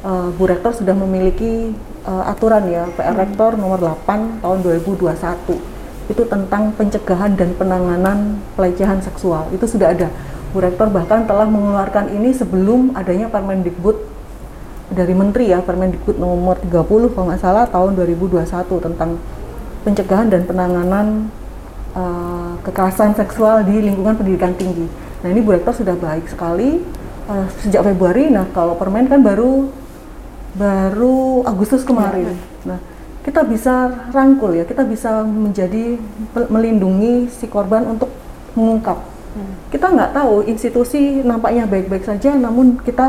uh, 0.04 0.28
Bu 0.36 0.44
Rektor 0.44 0.76
sudah 0.76 0.92
memiliki 0.92 1.72
uh, 2.04 2.28
aturan 2.28 2.68
ya 2.68 2.86
PR 2.94 3.14
hmm. 3.14 3.22
Rektor 3.24 3.56
nomor 3.56 3.80
8 3.80 4.42
tahun 4.42 4.58
2021 4.60 5.72
itu 6.10 6.22
tentang 6.26 6.74
pencegahan 6.74 7.38
dan 7.38 7.54
penanganan 7.54 8.42
pelecehan 8.58 8.98
seksual 9.00 9.46
itu 9.54 9.64
sudah 9.64 9.94
ada 9.94 10.10
Bu 10.52 10.60
Rektor 10.60 10.92
bahkan 10.92 11.24
telah 11.24 11.48
mengeluarkan 11.48 12.12
ini 12.12 12.36
sebelum 12.36 12.92
adanya 12.92 13.32
Permendikbud 13.32 13.96
dari 14.92 15.16
Menteri 15.16 15.48
ya, 15.48 15.64
Permendikbud 15.64 16.20
nomor 16.20 16.60
30 16.60 17.16
kalau 17.16 17.24
nggak 17.32 17.40
salah 17.40 17.64
tahun 17.72 17.96
2021 17.96 18.44
tentang 18.84 19.16
pencegahan 19.80 20.28
dan 20.28 20.44
penanganan 20.44 21.32
uh, 21.96 22.60
kekerasan 22.60 23.16
seksual 23.16 23.64
di 23.64 23.80
lingkungan 23.80 24.12
pendidikan 24.12 24.52
tinggi. 24.52 24.84
Nah 25.24 25.28
ini 25.32 25.40
Bu 25.40 25.56
Rektor 25.56 25.72
sudah 25.72 25.96
baik 25.96 26.28
sekali 26.28 26.84
uh, 27.32 27.48
sejak 27.64 27.80
Februari. 27.88 28.28
Nah 28.28 28.44
kalau 28.52 28.76
Permen 28.76 29.08
kan 29.08 29.24
baru 29.24 29.72
baru 30.52 31.48
Agustus 31.48 31.80
kemarin. 31.80 32.28
Ya. 32.28 32.36
Nah 32.76 32.78
kita 33.24 33.40
bisa 33.48 33.88
rangkul 34.12 34.52
ya, 34.52 34.68
kita 34.68 34.84
bisa 34.84 35.24
menjadi 35.24 35.96
melindungi 36.52 37.32
si 37.32 37.48
korban 37.48 37.88
untuk 37.88 38.12
mengungkap 38.52 39.11
Hmm. 39.32 39.52
Kita 39.72 39.88
nggak 39.88 40.12
tahu 40.12 40.44
institusi 40.44 41.24
nampaknya 41.24 41.64
baik-baik 41.64 42.04
saja, 42.04 42.36
namun 42.36 42.76
kita 42.84 43.08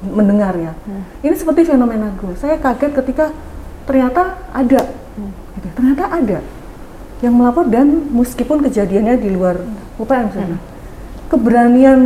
mendengar 0.00 0.56
ya. 0.56 0.72
Hmm. 0.88 1.04
Ini 1.20 1.34
seperti 1.36 1.68
fenomena 1.68 2.08
gue. 2.16 2.32
Saya 2.40 2.56
kaget 2.56 2.92
ketika 3.04 3.30
ternyata 3.84 4.36
ada, 4.52 4.80
hmm. 4.88 5.32
gitu. 5.60 5.68
ternyata 5.76 6.04
ada 6.08 6.38
yang 7.20 7.34
melapor 7.34 7.66
dan 7.66 8.08
meskipun 8.14 8.64
kejadiannya 8.64 9.20
di 9.20 9.28
luar 9.28 9.60
hmm. 9.60 10.00
UPM 10.00 10.28
sana, 10.32 10.56
hmm. 10.56 10.60
keberanian 11.28 12.00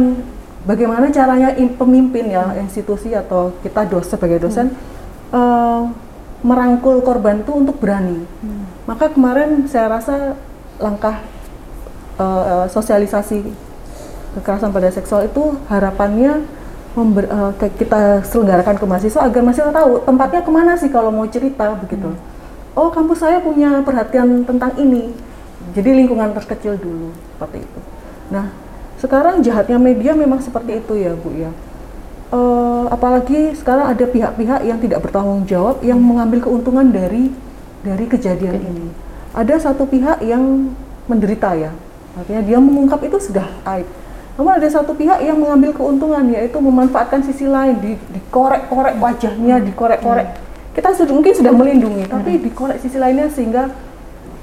bagaimana 0.66 1.10
caranya 1.10 1.54
pemimpin 1.54 2.32
ya 2.32 2.48
hmm. 2.48 2.66
institusi 2.66 3.14
atau 3.14 3.54
kita 3.62 3.86
dos 3.86 4.08
sebagai 4.08 4.42
dosen 4.42 4.72
hmm. 4.72 5.34
uh, 5.34 5.82
merangkul 6.42 6.98
korban 7.06 7.46
itu 7.46 7.52
untuk 7.54 7.78
berani. 7.78 8.26
Hmm. 8.42 8.66
Maka 8.90 9.14
kemarin 9.14 9.70
saya 9.70 9.86
rasa 9.86 10.34
langkah 10.82 11.22
uh, 12.16 12.66
sosialisasi 12.68 13.44
kekerasan 14.40 14.72
pada 14.72 14.88
seksual 14.88 15.28
itu 15.28 15.56
harapannya 15.68 16.44
member, 16.96 17.24
uh, 17.28 17.52
kita 17.56 18.24
selenggarakan 18.24 18.76
ke 18.80 18.84
mahasiswa 18.88 19.20
agar 19.24 19.40
mahasiswa 19.44 19.72
tahu 19.72 19.92
tempatnya 20.04 20.40
ke 20.44 20.50
mana 20.52 20.72
sih 20.76 20.88
kalau 20.88 21.12
mau 21.12 21.28
cerita 21.28 21.76
begitu. 21.76 22.12
Hmm. 22.12 22.20
Oh 22.72 22.88
kampus 22.88 23.20
saya 23.20 23.40
punya 23.44 23.84
perhatian 23.84 24.48
tentang 24.48 24.72
ini. 24.80 25.12
Jadi 25.76 25.94
lingkungan 25.94 26.32
terkecil 26.34 26.80
dulu 26.80 27.12
seperti 27.36 27.64
itu. 27.64 27.80
Nah 28.32 28.48
sekarang 28.98 29.44
jahatnya 29.44 29.76
media 29.76 30.16
memang 30.16 30.40
seperti 30.40 30.78
itu 30.78 30.94
ya 30.94 31.12
bu 31.18 31.30
ya 31.34 31.50
uh, 32.32 32.84
apalagi 32.88 33.52
sekarang 33.54 33.92
ada 33.92 34.04
pihak-pihak 34.08 34.60
yang 34.64 34.80
tidak 34.80 35.04
bertanggung 35.04 35.44
jawab 35.44 35.78
yang 35.84 36.00
hmm. 36.00 36.08
mengambil 36.08 36.38
keuntungan 36.48 36.88
dari 36.88 37.30
dari 37.84 38.04
kejadian 38.08 38.58
ini. 38.58 38.86
Ada 39.36 39.70
satu 39.70 39.88
pihak 39.88 40.20
yang 40.24 40.72
menderita 41.08 41.56
ya, 41.56 41.72
artinya 42.16 42.42
dia 42.44 42.58
mengungkap 42.60 43.00
itu 43.04 43.18
sudah 43.18 43.46
aib. 43.76 43.88
Namun 44.36 44.52
ada 44.56 44.68
satu 44.68 44.96
pihak 44.96 45.20
yang 45.20 45.36
mengambil 45.36 45.76
keuntungan 45.76 46.24
yaitu 46.32 46.56
memanfaatkan 46.56 47.20
sisi 47.20 47.44
lain, 47.44 47.76
di, 47.84 47.92
dikorek-korek 48.16 48.96
wajahnya, 48.96 49.60
hmm. 49.60 49.66
dikorek-korek. 49.72 50.28
Hmm. 50.32 50.40
Kita 50.72 50.88
sudah 50.96 51.12
mungkin 51.12 51.34
sudah 51.36 51.52
melindungi, 51.52 52.08
hmm. 52.08 52.12
tapi 52.12 52.40
dikorek 52.40 52.80
sisi 52.80 52.96
lainnya 52.96 53.28
sehingga 53.28 53.68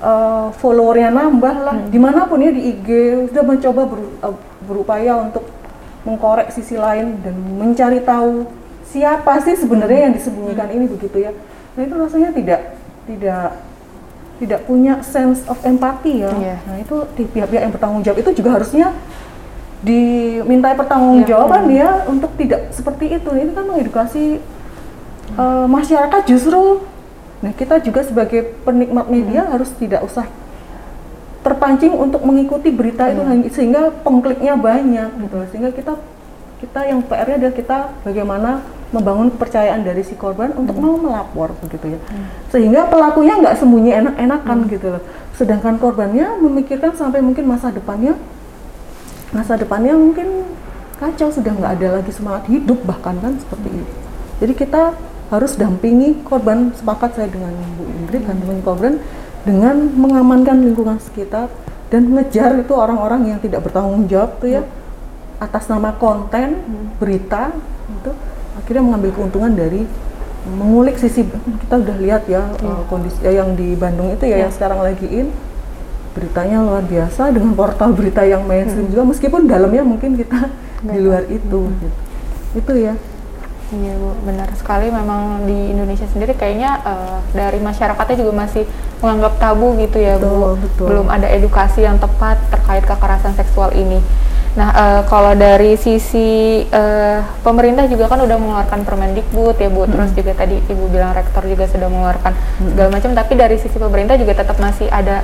uh, 0.02 0.54
followernya 0.62 1.10
nambah 1.10 1.56
lah. 1.66 1.76
Hmm. 1.78 1.90
Di 1.90 1.98
mana 1.98 2.30
pun 2.30 2.38
ya 2.38 2.54
di 2.54 2.70
IG 2.70 2.90
sudah 3.34 3.44
mencoba 3.46 3.82
ber, 3.90 4.00
uh, 4.22 4.38
berupaya 4.70 5.18
untuk 5.26 5.46
mengkorek 6.06 6.54
sisi 6.54 6.78
lain 6.78 7.20
dan 7.26 7.36
mencari 7.36 8.00
tahu 8.06 8.46
siapa 8.88 9.38
sih 9.46 9.58
sebenarnya 9.58 10.10
yang 10.10 10.14
disembunyikan 10.14 10.70
ini 10.70 10.86
begitu 10.86 11.18
ya. 11.18 11.32
Nah 11.76 11.82
itu 11.82 11.96
rasanya 11.98 12.30
tidak 12.34 12.78
tidak 13.10 13.69
tidak 14.40 14.64
punya 14.66 15.04
sense 15.04 15.44
of 15.52 15.60
empathy 15.68 16.24
ya. 16.24 16.32
Yeah. 16.32 16.60
Nah 16.64 16.78
itu 16.80 16.96
di 17.20 17.24
pihak-pihak 17.28 17.62
yang 17.68 17.74
bertanggung 17.76 18.02
jawab 18.08 18.24
itu 18.24 18.32
juga 18.40 18.56
harusnya 18.56 18.96
dimintai 19.84 20.76
pertanggungjawaban 20.76 21.68
yeah. 21.68 21.72
dia 21.72 21.90
untuk 22.08 22.32
tidak 22.40 22.72
seperti 22.72 23.20
itu. 23.20 23.30
Ini 23.30 23.52
kan 23.52 23.68
mengedukasi 23.68 24.40
uh, 25.36 25.68
masyarakat 25.68 26.22
justru. 26.24 26.88
Nah 27.44 27.52
kita 27.56 27.84
juga 27.84 28.04
sebagai 28.08 28.56
penikmat 28.64 29.12
media 29.12 29.44
hmm. 29.44 29.52
harus 29.52 29.70
tidak 29.76 30.08
usah 30.08 30.28
terpancing 31.40 31.96
untuk 31.96 32.24
mengikuti 32.24 32.68
berita 32.72 33.08
hmm. 33.08 33.12
itu 33.16 33.22
iya. 33.24 33.50
sehingga 33.56 33.82
pengkliknya 34.04 34.60
banyak 34.60 35.10
gitu 35.24 35.38
sehingga 35.56 35.72
kita 35.72 35.94
kita 36.60 36.80
yang 36.84 37.00
PR-nya 37.00 37.36
adalah 37.40 37.56
kita 37.56 37.78
bagaimana 38.04 38.52
membangun 38.90 39.30
kepercayaan 39.30 39.86
dari 39.86 40.02
si 40.02 40.18
korban 40.18 40.50
untuk 40.58 40.74
hmm. 40.78 40.84
mau 40.84 40.96
melapor 40.98 41.54
begitu 41.62 41.98
ya 41.98 42.00
hmm. 42.02 42.26
sehingga 42.50 42.90
pelakunya 42.90 43.38
nggak 43.38 43.56
sembunyi 43.62 43.92
enak-enakan 43.94 44.58
hmm. 44.66 44.70
gitu 44.74 44.88
loh 44.98 45.04
sedangkan 45.38 45.78
korbannya 45.78 46.42
memikirkan 46.42 46.98
sampai 46.98 47.22
mungkin 47.22 47.46
masa 47.46 47.70
depannya 47.70 48.18
masa 49.30 49.56
depannya 49.62 49.94
mungkin 49.94 50.50
kacau 50.98 51.30
sudah 51.30 51.54
nggak 51.54 51.72
ada 51.80 51.88
lagi 52.02 52.12
semangat 52.12 52.50
hidup 52.50 52.82
bahkan 52.84 53.16
kan 53.22 53.38
seperti 53.38 53.70
itu 53.72 53.94
jadi 54.42 54.54
kita 54.58 54.84
harus 55.30 55.54
dampingi 55.54 56.26
korban 56.26 56.74
sepakat 56.74 57.14
saya 57.14 57.30
dengan 57.30 57.54
Bu 57.78 57.86
Ingrid 57.86 58.26
dan 58.26 58.38
teman 58.42 58.60
korban 58.66 58.94
dengan 59.46 59.76
mengamankan 59.94 60.66
lingkungan 60.66 60.98
sekitar 60.98 61.48
dan 61.94 62.10
ngejar 62.10 62.58
itu 62.58 62.74
orang-orang 62.74 63.34
yang 63.34 63.40
tidak 63.40 63.62
bertanggung 63.66 64.10
jawab 64.10 64.42
tuh 64.42 64.50
ya 64.50 64.62
hmm. 64.66 65.46
atas 65.46 65.70
nama 65.70 65.94
konten 65.96 66.58
hmm. 66.58 66.98
berita 66.98 67.54
itu 67.90 68.12
akhirnya 68.60 68.84
mengambil 68.84 69.12
keuntungan 69.16 69.52
dari 69.56 69.88
mengulik 70.48 70.96
sisi 70.96 71.28
kita 71.68 71.76
udah 71.80 71.98
lihat 72.00 72.24
ya 72.28 72.44
hmm. 72.44 72.64
uh, 72.64 72.84
kondisi 72.88 73.20
ya, 73.24 73.44
yang 73.44 73.56
di 73.56 73.76
Bandung 73.76 74.12
itu 74.16 74.24
ya, 74.28 74.40
ya 74.40 74.48
yang 74.48 74.54
sekarang 74.54 74.80
lagi 74.84 75.08
in 75.08 75.28
beritanya 76.16 76.64
luar 76.64 76.84
biasa 76.84 77.32
dengan 77.32 77.54
portal 77.54 77.96
berita 77.96 78.26
yang 78.26 78.44
mainstream 78.44 78.88
hmm. 78.88 78.94
juga 78.96 79.04
meskipun 79.14 79.42
dalamnya 79.46 79.84
mungkin 79.86 80.16
kita 80.18 80.50
Betul. 80.80 80.92
di 80.92 81.00
luar 81.00 81.24
itu 81.28 81.62
hmm. 81.68 81.76
gitu. 81.80 81.98
itu 82.60 82.74
ya 82.92 82.96
Iya 83.70 84.02
Bu, 84.02 84.18
benar 84.26 84.50
sekali 84.58 84.90
memang 84.90 85.46
di 85.46 85.70
Indonesia 85.70 86.10
sendiri 86.10 86.34
kayaknya 86.34 86.82
uh, 86.82 87.22
dari 87.38 87.62
masyarakatnya 87.62 88.26
juga 88.26 88.34
masih 88.34 88.66
menganggap 88.98 89.38
tabu 89.38 89.78
gitu 89.78 90.02
ya 90.02 90.18
betul, 90.18 90.34
Bu. 90.34 90.50
Betul. 90.58 90.86
Belum 90.90 91.08
ada 91.14 91.30
edukasi 91.30 91.86
yang 91.86 92.02
tepat 92.02 92.42
terkait 92.50 92.82
kekerasan 92.82 93.38
seksual 93.38 93.70
ini. 93.78 94.02
Nah, 94.58 94.70
uh, 94.74 95.02
kalau 95.06 95.38
dari 95.38 95.78
sisi 95.78 96.66
uh, 96.74 97.22
pemerintah 97.46 97.86
juga 97.86 98.10
kan 98.10 98.18
udah 98.26 98.34
mengeluarkan 98.34 98.82
Permendikbud 98.82 99.56
ya 99.62 99.70
Bu, 99.70 99.86
hmm. 99.86 99.94
terus 99.94 100.10
juga 100.18 100.34
tadi 100.34 100.58
Ibu 100.58 100.90
bilang 100.90 101.14
rektor 101.14 101.46
juga 101.46 101.70
sudah 101.70 101.86
mengeluarkan 101.86 102.34
hmm. 102.34 102.70
segala 102.74 102.90
macam, 102.90 103.10
tapi 103.14 103.34
dari 103.38 103.56
sisi 103.62 103.78
pemerintah 103.78 104.18
juga 104.18 104.34
tetap 104.34 104.58
masih 104.58 104.90
ada 104.90 105.22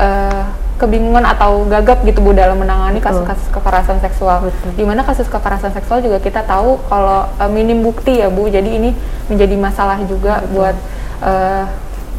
uh, 0.00 0.48
kebingungan 0.80 1.22
atau 1.22 1.68
gagap 1.68 2.00
gitu 2.02 2.24
Bu 2.24 2.32
dalam 2.32 2.58
menangani 2.58 2.98
kasus-kasus 2.98 3.52
kekerasan 3.52 4.00
seksual. 4.00 4.48
Betul. 4.48 4.72
Di 4.74 4.84
mana 4.88 5.04
kasus 5.04 5.28
kekerasan 5.28 5.76
seksual 5.76 6.00
juga 6.00 6.18
kita 6.18 6.40
tahu 6.42 6.80
kalau 6.88 7.28
uh, 7.28 7.50
minim 7.52 7.84
bukti 7.84 8.24
ya 8.24 8.32
Bu, 8.32 8.48
jadi 8.48 8.66
ini 8.66 8.96
menjadi 9.28 9.54
masalah 9.60 10.00
juga 10.08 10.40
Betul. 10.40 10.52
buat 10.56 10.76
uh, 11.20 11.64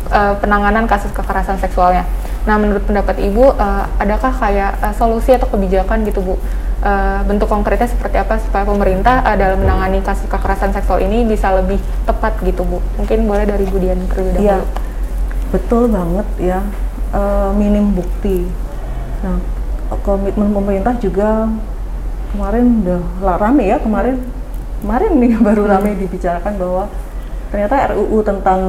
uh, 0.10 0.36
penanganan 0.40 0.90
kasus 0.90 1.12
kekerasan 1.16 1.60
seksualnya. 1.62 2.04
Nah, 2.44 2.60
menurut 2.60 2.84
pendapat 2.84 3.20
Ibu, 3.24 3.56
uh, 3.56 3.86
adakah 4.02 4.32
kayak 4.36 4.80
uh, 4.84 4.94
solusi 4.96 5.32
atau 5.36 5.48
kebijakan 5.48 6.04
gitu 6.04 6.20
Bu? 6.20 6.36
Uh, 6.84 7.24
bentuk 7.24 7.48
konkretnya 7.48 7.88
seperti 7.88 8.20
apa 8.20 8.36
supaya 8.44 8.68
pemerintah 8.68 9.24
uh, 9.24 9.40
dalam 9.40 9.64
menangani 9.64 10.04
kasus 10.04 10.28
kekerasan 10.28 10.76
seksual 10.76 11.00
ini 11.00 11.24
bisa 11.24 11.56
lebih 11.56 11.80
tepat 12.04 12.36
gitu 12.44 12.68
Bu? 12.68 12.84
Mungkin 13.00 13.24
boleh 13.24 13.48
dari 13.48 13.64
Bu 13.64 13.80
Dian 13.80 14.04
terlebih 14.12 14.36
dahulu. 14.36 14.44
Iya, 14.44 14.58
betul 15.56 15.84
banget 15.88 16.28
ya 16.44 16.60
uh, 17.16 17.56
minim 17.56 17.96
bukti. 17.96 18.44
Nah, 19.24 19.40
komitmen 20.04 20.52
pemerintah 20.52 20.98
juga 21.00 21.48
kemarin 22.34 22.82
udah 22.82 23.38
rame 23.38 23.64
ya 23.70 23.78
kemarin 23.78 24.18
kemarin 24.82 25.12
nih 25.22 25.32
baru 25.48 25.64
rame 25.70 25.94
hmm. 25.94 26.02
dibicarakan 26.02 26.54
bahwa 26.58 26.84
ternyata 27.54 27.94
RUU 27.94 28.26
tentang 28.26 28.62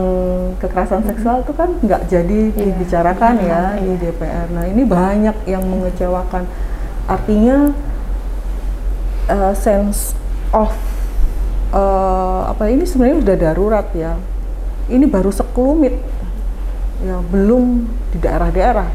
kekerasan 0.61 1.01
hmm. 1.01 1.09
seksual 1.09 1.41
itu 1.41 1.57
kan 1.57 1.73
nggak 1.81 2.05
jadi 2.05 2.53
yeah. 2.53 2.69
dibicarakan 2.69 3.35
yeah. 3.41 3.49
ya 3.49 3.57
yeah. 3.57 3.67
di 3.81 3.93
DPR. 3.97 4.47
Nah 4.53 4.65
ini 4.69 4.83
banyak 4.85 5.37
yang 5.49 5.65
mengecewakan. 5.65 6.45
Artinya 7.09 7.73
uh, 9.33 9.57
sense 9.57 10.13
of 10.53 10.69
uh, 11.73 12.53
apa 12.53 12.69
ini 12.69 12.85
sebenarnya 12.85 13.25
sudah 13.25 13.37
darurat 13.41 13.89
ya. 13.97 14.21
Ini 14.93 15.09
baru 15.09 15.33
sekelumit 15.33 15.97
ya 17.09 17.25
belum 17.25 17.89
di 18.13 18.21
daerah-daerah. 18.21 18.93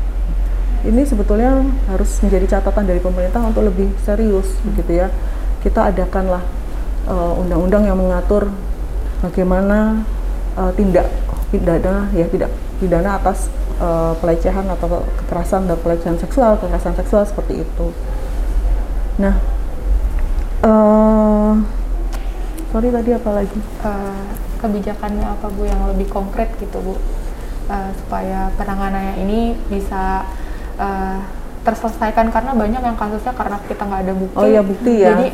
Ini 0.85 1.01
sebetulnya 1.01 1.65
harus 1.89 2.21
menjadi 2.21 2.61
catatan 2.61 2.85
dari 2.85 3.01
pemerintah 3.01 3.41
untuk 3.41 3.65
lebih 3.65 3.89
serius 4.05 4.53
begitu 4.61 5.01
ya. 5.01 5.09
Kita 5.65 5.91
adakanlah 5.91 6.39
eh, 7.09 7.33
undang-undang 7.41 7.83
uh, 7.83 7.87
yang 7.89 7.97
mengatur 7.99 8.47
bagaimana 9.19 10.03
uh, 10.55 10.71
tindak 10.75 11.07
pidana 11.49 12.07
ya 12.13 12.25
tidak 12.29 12.51
pidana 12.77 13.19
atas 13.19 13.51
uh, 13.81 14.13
pelecehan 14.19 14.65
atau 14.69 15.03
kekerasan 15.23 15.67
dan 15.67 15.77
pelecehan 15.81 16.17
seksual, 16.19 16.55
kekerasan 16.59 16.95
seksual 16.95 17.23
seperti 17.27 17.65
itu. 17.65 17.87
Nah, 19.19 19.35
uh, 20.63 21.53
sorry 22.71 22.89
tadi 22.93 23.09
apa 23.15 23.29
lagi? 23.43 23.59
Uh, 23.83 24.23
kebijakannya 24.59 25.23
apa 25.23 25.47
bu 25.51 25.63
yang 25.67 25.81
lebih 25.91 26.07
konkret 26.11 26.51
gitu 26.59 26.79
bu? 26.79 26.95
uh, 27.69 27.89
supaya 27.95 28.49
penanganannya 28.57 29.15
ini 29.23 29.39
bisa 29.69 30.25
uh, 30.81 31.19
terselesaikan 31.61 32.33
karena 32.33 32.51
banyak 32.57 32.81
yang 32.81 32.97
kasusnya 32.97 33.33
karena 33.37 33.57
kita 33.69 33.83
nggak 33.85 34.01
ada 34.09 34.13
bukti. 34.17 34.39
Oh 34.41 34.47
iya 34.49 34.61
bukti 34.65 34.93
ya. 35.05 35.13
Jadi 35.13 35.27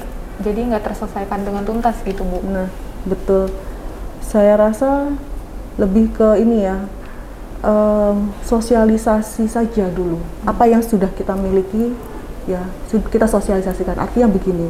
jadi 0.43 0.59
nggak 0.73 0.83
terselesaikan 0.83 1.47
dengan 1.47 1.63
tuntas 1.63 1.95
gitu 2.03 2.21
bu. 2.27 2.43
Nah 2.43 2.67
betul. 3.07 3.49
Saya 4.35 4.59
rasa 4.59 5.15
lebih 5.79 6.11
ke 6.11 6.35
ini 6.43 6.67
ya 6.67 6.83
um, 7.63 8.35
sosialisasi 8.43 9.47
saja 9.47 9.87
dulu. 9.87 10.19
Hmm. 10.19 10.51
Apa 10.51 10.67
yang 10.67 10.83
sudah 10.83 11.07
kita 11.15 11.39
miliki 11.39 11.95
ya 12.43 12.67
kita 12.91 13.31
sosialisasikan. 13.31 13.95
Artinya 13.95 14.27
begini. 14.27 14.67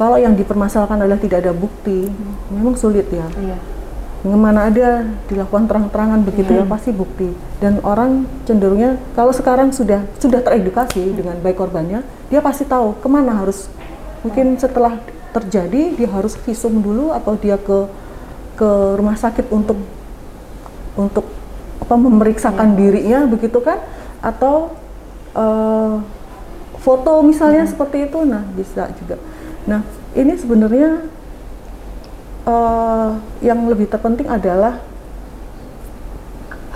Kalau 0.00 0.16
yang 0.16 0.32
dipermasalahkan 0.32 1.04
adalah 1.04 1.20
tidak 1.20 1.44
ada 1.44 1.52
bukti, 1.52 2.08
hmm. 2.08 2.56
memang 2.56 2.80
sulit 2.80 3.12
ya. 3.12 3.28
Iya 3.36 3.60
mana 4.34 4.66
ada 4.66 5.06
dilakukan 5.30 5.70
terang-terangan 5.70 6.26
begitu 6.26 6.50
ya 6.50 6.66
pasti 6.66 6.90
bukti 6.90 7.30
dan 7.62 7.78
orang 7.86 8.26
cenderungnya 8.42 8.98
kalau 9.14 9.30
sekarang 9.30 9.70
sudah 9.70 10.02
sudah 10.18 10.42
teredukasi 10.42 11.14
dengan 11.14 11.38
baik 11.38 11.54
korbannya 11.54 12.02
dia 12.26 12.42
pasti 12.42 12.66
tahu 12.66 12.98
ke 12.98 13.06
mana 13.06 13.38
harus 13.38 13.70
mungkin 14.26 14.58
setelah 14.58 14.98
terjadi 15.30 15.94
dia 15.94 16.10
harus 16.10 16.34
visum 16.42 16.82
dulu 16.82 17.14
atau 17.14 17.38
dia 17.38 17.54
ke 17.54 17.86
ke 18.56 18.96
rumah 18.96 19.14
sakit 19.14 19.52
untuk 19.52 19.78
untuk 20.96 21.28
apa 21.84 21.94
memeriksakan 21.94 22.74
dirinya 22.74 23.28
begitu 23.28 23.60
kan? 23.60 23.78
Atau 24.24 24.74
eh, 25.36 25.94
foto 26.80 27.12
misalnya 27.22 27.68
seperti 27.68 28.08
itu 28.08 28.24
nah 28.24 28.42
bisa 28.56 28.88
juga. 28.96 29.20
Nah 29.68 29.84
ini 30.16 30.32
sebenarnya 30.34 31.04
eh, 32.48 33.10
yang 33.44 33.60
lebih 33.68 33.86
terpenting 33.92 34.26
adalah 34.26 34.80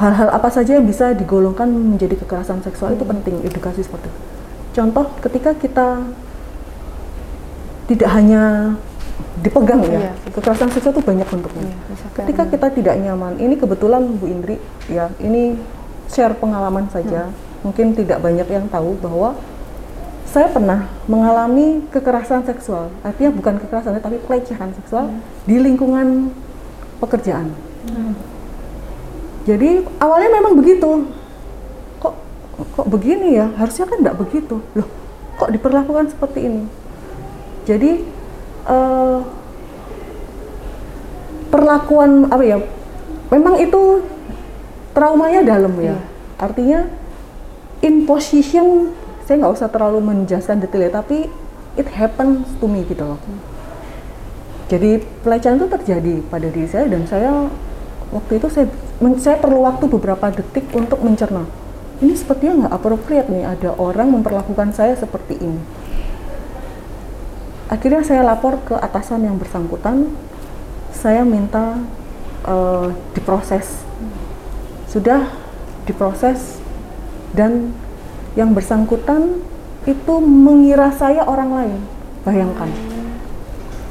hal-hal 0.00 0.32
apa 0.32 0.48
saja 0.48 0.80
yang 0.80 0.88
bisa 0.88 1.12
digolongkan 1.12 1.68
menjadi 1.68 2.16
kekerasan 2.24 2.64
seksual 2.64 2.96
itu 2.96 3.04
penting 3.04 3.44
edukasi 3.44 3.84
seperti 3.84 4.08
itu. 4.08 4.20
Contoh 4.70 5.12
ketika 5.20 5.52
kita 5.52 6.08
tidak 7.90 8.10
hanya 8.14 8.74
dipegang 9.40 9.80
ya, 9.84 10.10
Iya. 10.10 10.12
kekerasan 10.34 10.68
seksual 10.72 10.92
itu 10.96 11.02
banyak 11.02 11.28
bentuknya. 11.28 11.62
Iya, 11.66 11.76
Ketika 12.12 12.42
kita 12.48 12.66
tidak 12.74 12.94
nyaman, 13.00 13.38
ini 13.40 13.54
kebetulan 13.56 14.02
Bu 14.20 14.26
Indri 14.28 14.56
ya, 14.86 15.08
ini 15.18 15.56
share 16.10 16.34
pengalaman 16.36 16.90
saja. 16.90 17.30
Mungkin 17.60 17.92
tidak 17.92 18.24
banyak 18.24 18.48
yang 18.48 18.66
tahu 18.72 18.96
bahwa 18.98 19.36
saya 20.30 20.46
pernah 20.48 20.86
mengalami 21.10 21.82
kekerasan 21.90 22.46
seksual. 22.46 22.88
Artinya 23.02 23.34
bukan 23.34 23.58
kekerasan 23.60 23.98
tapi 23.98 24.16
pelecehan 24.22 24.70
seksual 24.78 25.10
di 25.44 25.58
lingkungan 25.58 26.30
pekerjaan. 27.02 27.50
Jadi 29.48 29.82
awalnya 29.98 30.30
memang 30.30 30.54
begitu. 30.54 31.10
Kok 31.98 32.14
kok 32.76 32.86
begini 32.86 33.40
ya? 33.40 33.50
Harusnya 33.56 33.88
kan 33.88 33.98
tidak 34.04 34.16
begitu. 34.20 34.60
Loh, 34.76 34.88
kok 35.40 35.50
diperlakukan 35.50 36.12
seperti 36.12 36.46
ini? 36.46 36.62
Jadi 37.66 38.04
eh, 38.68 39.18
perlakuan 41.50 42.28
apa 42.30 42.44
ya? 42.44 42.58
Memang 43.30 43.58
itu 43.62 44.02
traumanya 44.92 45.40
dalam 45.46 45.74
ya. 45.78 45.96
Artinya 46.40 46.88
in 47.80 48.04
position 48.04 48.92
saya 49.24 49.46
nggak 49.46 49.54
usah 49.54 49.68
terlalu 49.70 50.02
menjelaskan 50.02 50.58
detailnya, 50.58 50.98
tapi 51.00 51.30
it 51.78 51.86
happens 51.94 52.44
to 52.58 52.66
me 52.66 52.82
gitu 52.86 53.06
loh. 53.06 53.20
Jadi 54.70 55.02
pelecehan 55.26 55.58
itu 55.58 55.66
terjadi 55.66 56.14
pada 56.30 56.46
diri 56.46 56.66
saya 56.70 56.86
dan 56.86 57.02
saya 57.06 57.50
waktu 58.10 58.38
itu 58.38 58.46
saya 58.50 58.66
men- 59.02 59.18
saya 59.18 59.38
perlu 59.38 59.66
waktu 59.66 59.86
beberapa 59.86 60.30
detik 60.30 60.66
untuk 60.74 61.02
mencerna. 61.02 61.46
Ini 62.00 62.14
sepertinya 62.14 62.66
nggak 62.66 62.74
appropriate 62.74 63.28
nih 63.28 63.44
ada 63.44 63.74
orang 63.76 64.14
memperlakukan 64.14 64.74
saya 64.74 64.94
seperti 64.94 65.42
ini. 65.42 65.60
Akhirnya 67.70 68.02
saya 68.02 68.26
lapor 68.26 68.58
ke 68.66 68.74
atasan 68.74 69.24
yang 69.24 69.38
bersangkutan. 69.38 70.10
Saya 70.90 71.22
minta 71.22 71.78
eh, 72.44 72.88
diproses. 73.14 73.86
Sudah 74.90 75.30
diproses 75.86 76.58
dan 77.30 77.70
yang 78.34 78.50
bersangkutan 78.50 79.38
itu 79.86 80.14
mengira 80.18 80.90
saya 80.90 81.22
orang 81.22 81.50
lain. 81.54 81.78
Bayangkan 82.26 82.68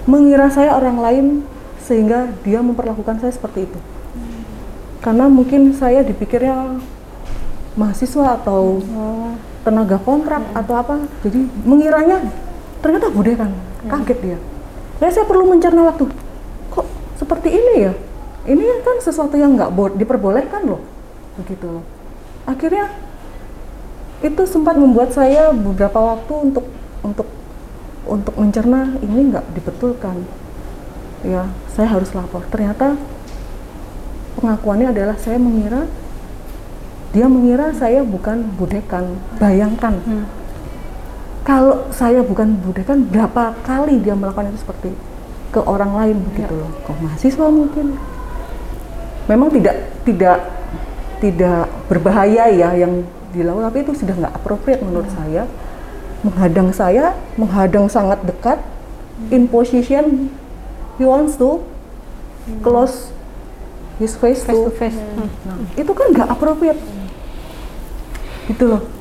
mengira 0.09 0.49
saya 0.49 0.73
orang 0.73 0.97
lain 0.97 1.25
sehingga 1.85 2.33
dia 2.41 2.65
memperlakukan 2.65 3.21
saya 3.21 3.29
seperti 3.29 3.69
itu. 3.69 3.79
Karena 5.05 5.29
mungkin 5.29 5.69
saya 5.77 6.01
dipikirnya 6.01 6.81
mahasiswa 7.77 8.41
atau 8.41 8.81
tenaga 9.61 10.01
kontrak 10.01 10.41
atau 10.57 10.73
apa, 10.75 10.95
jadi 11.21 11.39
mengiranya 11.63 12.25
ternyata 12.79 13.07
bude 13.11 13.33
kan, 13.35 13.51
kaget 13.87 14.19
dia. 14.19 14.37
Ya 14.99 15.07
saya 15.11 15.25
perlu 15.27 15.47
mencerna 15.47 15.87
waktu. 15.87 16.07
Kok 16.71 16.85
seperti 17.19 17.49
ini 17.55 17.73
ya? 17.87 17.93
Ini 18.49 18.63
kan 18.81 18.97
sesuatu 19.03 19.35
yang 19.35 19.55
nggak 19.55 19.71
bo- 19.75 19.93
diperbolehkan 19.93 20.65
loh, 20.65 20.81
begitu 21.37 21.67
loh. 21.67 21.85
Akhirnya 22.47 22.89
itu 24.19 24.43
sempat 24.43 24.75
membuat 24.75 25.15
saya 25.15 25.55
beberapa 25.55 25.95
waktu 25.95 26.33
untuk 26.51 26.65
untuk 26.99 27.27
untuk 28.03 28.35
mencerna 28.35 28.99
ini 28.99 29.31
nggak 29.31 29.45
dibetulkan 29.55 30.27
ya 31.23 31.47
saya 31.71 31.87
harus 31.87 32.11
lapor 32.11 32.43
ternyata 32.51 32.99
pengakuannya 34.39 34.91
adalah 34.91 35.15
saya 35.15 35.39
mengira 35.39 35.87
dia 37.15 37.27
mengira 37.31 37.71
saya 37.71 38.03
bukan 38.03 38.43
budekan 38.59 39.15
bayangkan 39.39 39.99
kalau 41.49 41.89
saya 41.89 42.21
bukan 42.21 42.61
budekan 42.61 43.09
berapa 43.09 43.57
kali 43.65 43.97
dia 44.05 44.13
melakukan 44.13 44.53
itu 44.53 44.61
seperti 44.61 44.93
ke 45.49 45.57
orang 45.57 45.97
lain 45.97 46.21
begitu 46.29 46.53
loh. 46.53 46.69
Ke 46.85 46.93
mahasiswa 46.93 47.47
mungkin? 47.49 47.97
Memang 49.25 49.49
tidak 49.49 49.89
tidak 50.05 50.45
tidak 51.17 51.65
berbahaya 51.89 52.53
ya 52.53 52.69
yang 52.77 53.01
dilakukan 53.33 53.65
tapi 53.65 53.77
itu 53.81 53.93
sudah 53.97 54.13
nggak 54.21 54.33
appropriate 54.37 54.85
menurut 54.85 55.09
saya. 55.09 55.49
Menghadang 56.21 56.69
saya 56.69 57.17
menghadang 57.33 57.89
sangat 57.89 58.21
dekat 58.29 58.61
in 59.33 59.49
position 59.49 60.29
he 61.01 61.03
wants 61.09 61.33
to 61.33 61.65
close 62.61 63.09
his 63.97 64.13
face, 64.13 64.45
face 64.45 64.53
to, 64.53 64.69
to 64.69 64.73
face. 64.77 64.99
Hmm. 65.17 65.25
Nah, 65.49 65.57
itu 65.73 65.91
kan 65.97 66.13
nggak 66.13 66.29
appropriate. 66.29 66.77
Gitu 68.45 68.69
loh 68.69 68.98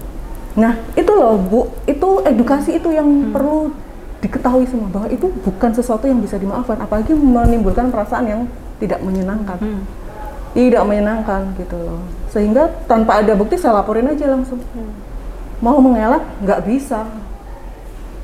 nah 0.58 0.74
itu 0.98 1.12
loh 1.14 1.38
bu. 1.38 1.60
Itu 1.86 2.26
edukasi 2.26 2.82
itu 2.82 2.90
yang 2.90 3.30
perlu 3.30 3.70
diketahui 4.18 4.66
semua 4.66 4.90
bahwa 4.90 5.06
itu 5.14 5.30
bukan 5.46 5.70
sesuatu 5.70 6.10
yang 6.10 6.18
bisa 6.18 6.34
dimaafkan 6.34 6.74
apalagi 6.82 7.14
menimbulkan 7.14 7.94
perasaan 7.94 8.26
yang 8.26 8.40
tidak 8.82 8.98
menyenangkan. 9.02 9.58
Hmm. 9.62 9.82
tidak 10.56 10.82
menyenangkan 10.82 11.54
gitu 11.60 11.76
loh. 11.76 12.02
Sehingga 12.32 12.72
tanpa 12.90 13.22
ada 13.22 13.36
bukti 13.36 13.54
saya 13.60 13.78
laporin 13.78 14.10
aja 14.10 14.26
langsung. 14.26 14.58
Mau 15.62 15.78
mengelak 15.78 16.24
nggak 16.42 16.60
bisa. 16.66 17.06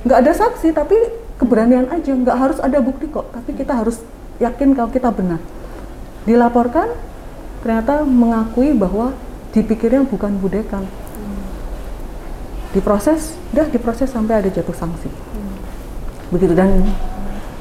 Nggak 0.02 0.18
ada 0.24 0.32
saksi 0.34 0.74
tapi 0.74 0.96
keberanian 1.38 1.86
aja. 1.92 2.10
Nggak 2.10 2.36
harus 2.40 2.58
ada 2.58 2.80
bukti 2.82 3.06
kok 3.06 3.28
tapi 3.30 3.54
kita 3.54 3.76
harus 3.76 4.02
yakin 4.42 4.74
kalau 4.74 4.90
kita 4.90 5.14
benar. 5.14 5.38
Dilaporkan 6.26 6.90
ternyata 7.62 8.02
mengakui 8.02 8.72
bahwa 8.72 9.14
dipikirnya 9.54 10.02
bukan 10.02 10.34
budekan 10.40 10.82
diproses 12.74 13.38
udah 13.54 13.70
diproses 13.70 14.10
sampai 14.10 14.42
ada 14.42 14.50
jatuh 14.50 14.74
sanksi. 14.74 15.08
Begitu 16.34 16.52
dan 16.52 16.82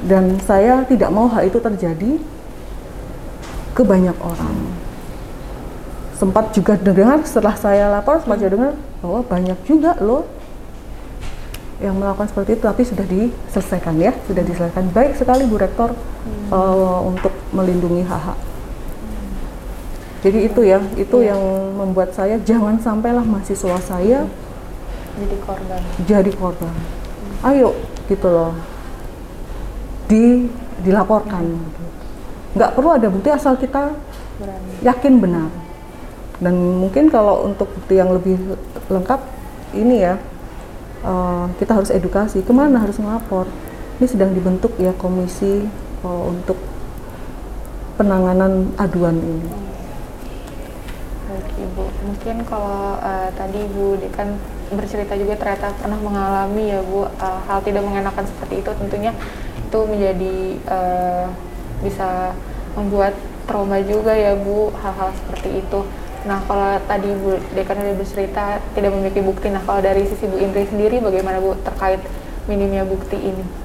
dan 0.04 0.36
saya 0.44 0.82
tidak 0.84 1.08
mau 1.14 1.30
hal 1.30 1.46
itu 1.46 1.62
terjadi 1.62 2.18
ke 3.72 3.82
banyak 3.86 4.14
orang. 4.18 4.54
Sempat 6.18 6.50
juga 6.52 6.74
dengar 6.74 7.22
setelah 7.22 7.54
saya 7.54 7.88
lapor 7.90 8.18
sempat 8.18 8.42
juga 8.42 8.50
dengar 8.58 8.72
bahwa 9.00 9.20
banyak 9.22 9.58
juga 9.64 9.94
loh 10.02 10.26
yang 11.82 11.98
melakukan 11.98 12.30
seperti 12.30 12.54
itu 12.54 12.64
tapi 12.66 12.82
sudah 12.86 13.06
diselesaikan 13.06 13.94
ya 14.02 14.12
sudah 14.26 14.42
diselesaikan. 14.42 14.90
Baik 14.90 15.14
sekali 15.14 15.46
Bu 15.46 15.56
Rektor 15.62 15.94
eh, 16.50 17.00
untuk 17.06 17.32
melindungi 17.54 18.02
hak-hak 18.02 18.54
jadi 20.24 20.48
itu 20.48 20.60
ya 20.64 20.80
itu 20.96 21.16
yang 21.20 21.38
membuat 21.76 22.16
saya 22.16 22.40
jangan 22.40 22.80
sampailah 22.80 23.20
mahasiswa 23.20 23.76
saya 23.84 24.24
jadi 25.14 25.36
korban. 25.42 25.80
Jadi 26.04 26.30
korban. 26.34 26.74
Ayo 27.46 27.70
gitu 28.10 28.26
loh. 28.28 28.52
Di 30.10 30.50
dilaporkan. 30.82 31.44
Nggak 32.54 32.70
perlu 32.74 32.90
ada 32.94 33.08
bukti 33.10 33.28
asal 33.30 33.54
kita 33.58 33.94
berani. 34.38 34.72
yakin 34.82 35.14
benar. 35.22 35.48
Dan 36.42 36.54
mungkin 36.82 37.08
kalau 37.10 37.46
untuk 37.46 37.70
bukti 37.70 37.98
yang 37.98 38.10
lebih 38.10 38.58
lengkap 38.90 39.20
ini 39.74 40.06
ya 40.06 40.14
eh, 41.02 41.44
kita 41.58 41.78
harus 41.78 41.90
edukasi 41.90 42.40
ke 42.40 42.52
mana 42.54 42.80
harus 42.80 42.96
melapor 43.02 43.46
ini 43.98 44.06
sedang 44.06 44.34
dibentuk 44.34 44.74
ya 44.78 44.94
komisi 44.94 45.66
eh, 46.02 46.22
untuk 46.26 46.58
penanganan 47.98 48.74
aduan 48.78 49.18
ini 49.18 49.63
Baik 51.34 51.58
Ibu, 51.58 51.84
mungkin 52.06 52.36
kalau 52.46 52.94
eh, 53.02 53.28
tadi 53.34 53.58
Ibu 53.66 53.98
kan 54.14 54.38
bercerita 54.70 55.18
juga 55.18 55.34
ternyata 55.34 55.74
pernah 55.76 55.98
mengalami 55.98 56.70
ya 56.70 56.80
Bu 56.86 57.10
eh, 57.10 57.40
hal 57.50 57.58
tidak 57.66 57.82
mengenakan 57.82 58.24
seperti 58.24 58.62
itu 58.62 58.70
tentunya 58.78 59.12
itu 59.58 59.78
menjadi 59.82 60.36
eh, 60.70 61.26
bisa 61.82 62.32
membuat 62.78 63.18
trauma 63.50 63.82
juga 63.82 64.14
ya 64.14 64.38
Bu 64.38 64.70
hal-hal 64.78 65.10
seperti 65.18 65.58
itu. 65.62 65.80
Nah 66.24 66.38
kalau 66.46 66.78
tadi 66.86 67.10
Bu 67.18 67.36
Dekan 67.52 67.76
sudah 67.82 67.96
bercerita 67.98 68.44
tidak 68.78 68.90
memiliki 68.94 69.20
bukti, 69.20 69.50
nah 69.50 69.60
kalau 69.66 69.82
dari 69.82 70.06
sisi 70.06 70.30
Bu 70.30 70.38
Indri 70.38 70.64
sendiri 70.70 71.02
bagaimana 71.02 71.42
Bu 71.42 71.58
terkait 71.66 72.00
minimnya 72.46 72.86
bukti 72.86 73.18
ini? 73.18 73.64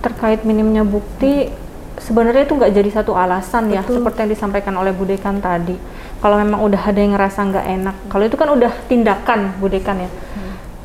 terkait 0.00 0.42
minimnya 0.48 0.80
bukti 0.80 1.52
sebenarnya 2.00 2.48
itu 2.48 2.56
nggak 2.56 2.72
jadi 2.72 2.90
satu 2.90 3.12
alasan 3.12 3.68
ya 3.68 3.84
Betul. 3.84 4.00
seperti 4.00 4.18
yang 4.24 4.32
disampaikan 4.32 4.74
oleh 4.80 4.92
Bu 4.96 5.04
Dekan 5.04 5.38
tadi 5.44 5.76
kalau 6.20 6.36
memang 6.36 6.60
udah 6.60 6.80
ada 6.84 7.00
yang 7.00 7.16
ngerasa 7.16 7.40
nggak 7.48 7.66
enak 7.80 7.96
kalau 8.12 8.24
itu 8.28 8.36
kan 8.36 8.48
udah 8.52 8.72
tindakan 8.86 9.56
Bu 9.58 9.72
Dekan 9.72 10.04
ya 10.04 10.10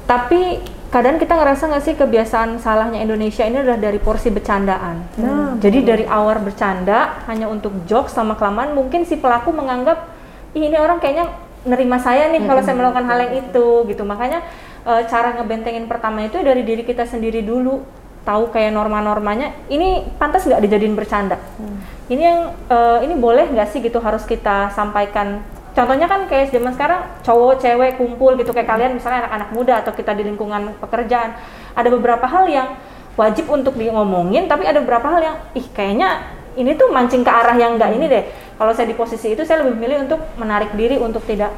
tapi 0.05 0.61
kadang 0.95 1.19
kita 1.19 1.35
ngerasa 1.35 1.67
nggak 1.67 1.83
sih 1.83 1.95
kebiasaan 1.99 2.61
salahnya 2.61 3.03
Indonesia 3.03 3.43
ini 3.43 3.59
udah 3.59 3.75
dari 3.75 3.99
porsi 3.99 4.31
bercandaan. 4.31 5.03
Nah, 5.19 5.59
jadi 5.59 5.83
dari 5.83 6.05
awal 6.07 6.39
bercanda 6.39 7.19
hanya 7.27 7.51
untuk 7.51 7.83
jokes 7.83 8.15
sama 8.15 8.39
kelamaan 8.39 8.71
mungkin 8.71 9.03
si 9.03 9.19
pelaku 9.19 9.51
menganggap 9.51 10.15
Ih, 10.55 10.71
ini 10.71 10.79
orang 10.79 11.03
kayaknya 11.03 11.35
nerima 11.67 11.99
saya 11.99 12.31
nih 12.31 12.47
kalau 12.47 12.63
saya 12.63 12.79
melakukan 12.79 13.11
hal 13.11 13.19
yang 13.27 13.33
itu 13.43 13.67
gitu. 13.91 14.07
Makanya 14.07 14.39
eh, 14.87 15.03
cara 15.11 15.35
ngebentengin 15.35 15.83
pertama 15.91 16.23
itu 16.23 16.39
dari 16.39 16.63
diri 16.63 16.87
kita 16.87 17.03
sendiri 17.03 17.43
dulu 17.43 17.83
tahu 18.25 18.49
kayak 18.49 18.73
norma-normanya 18.73 19.53
ini 19.69 20.01
pantas 20.17 20.49
nggak 20.49 20.59
dijadiin 20.65 20.97
bercanda? 20.97 21.37
Ini 22.09 22.21
yang 22.21 22.39
eh, 22.69 22.99
ini 23.05 23.13
boleh 23.17 23.53
nggak 23.53 23.69
sih 23.69 23.79
gitu 23.85 24.01
harus 24.01 24.25
kita 24.25 24.73
sampaikan? 24.73 25.45
Contohnya 25.75 26.07
kan 26.07 26.23
kayak 26.25 26.55
zaman 26.55 26.71
sekarang 26.71 27.03
cowok 27.21 27.59
cewek 27.59 27.91
kumpul 27.99 28.33
gitu 28.39 28.55
kayak 28.55 28.69
kalian 28.69 28.95
misalnya 28.95 29.27
anak-anak 29.27 29.49
muda 29.51 29.73
atau 29.83 29.91
kita 29.91 30.15
di 30.15 30.23
lingkungan 30.23 30.73
pekerjaan. 30.79 31.35
Ada 31.75 31.91
beberapa 31.91 32.23
hal 32.25 32.47
yang 32.47 32.67
wajib 33.19 33.51
untuk 33.51 33.75
di 33.75 33.91
ngomongin 33.91 34.47
tapi 34.47 34.63
ada 34.63 34.79
beberapa 34.79 35.07
hal 35.11 35.21
yang 35.23 35.35
ih 35.55 35.67
kayaknya 35.71 36.31
ini 36.55 36.75
tuh 36.79 36.91
mancing 36.91 37.23
ke 37.23 37.31
arah 37.31 37.59
yang 37.59 37.75
nggak 37.75 37.91
ini 37.91 38.05
deh. 38.07 38.23
Kalau 38.55 38.71
saya 38.71 38.87
di 38.87 38.95
posisi 38.95 39.35
itu 39.35 39.43
saya 39.43 39.67
lebih 39.67 39.75
memilih 39.75 40.07
untuk 40.07 40.21
menarik 40.39 40.71
diri 40.79 40.95
untuk 40.95 41.21
tidak 41.27 41.51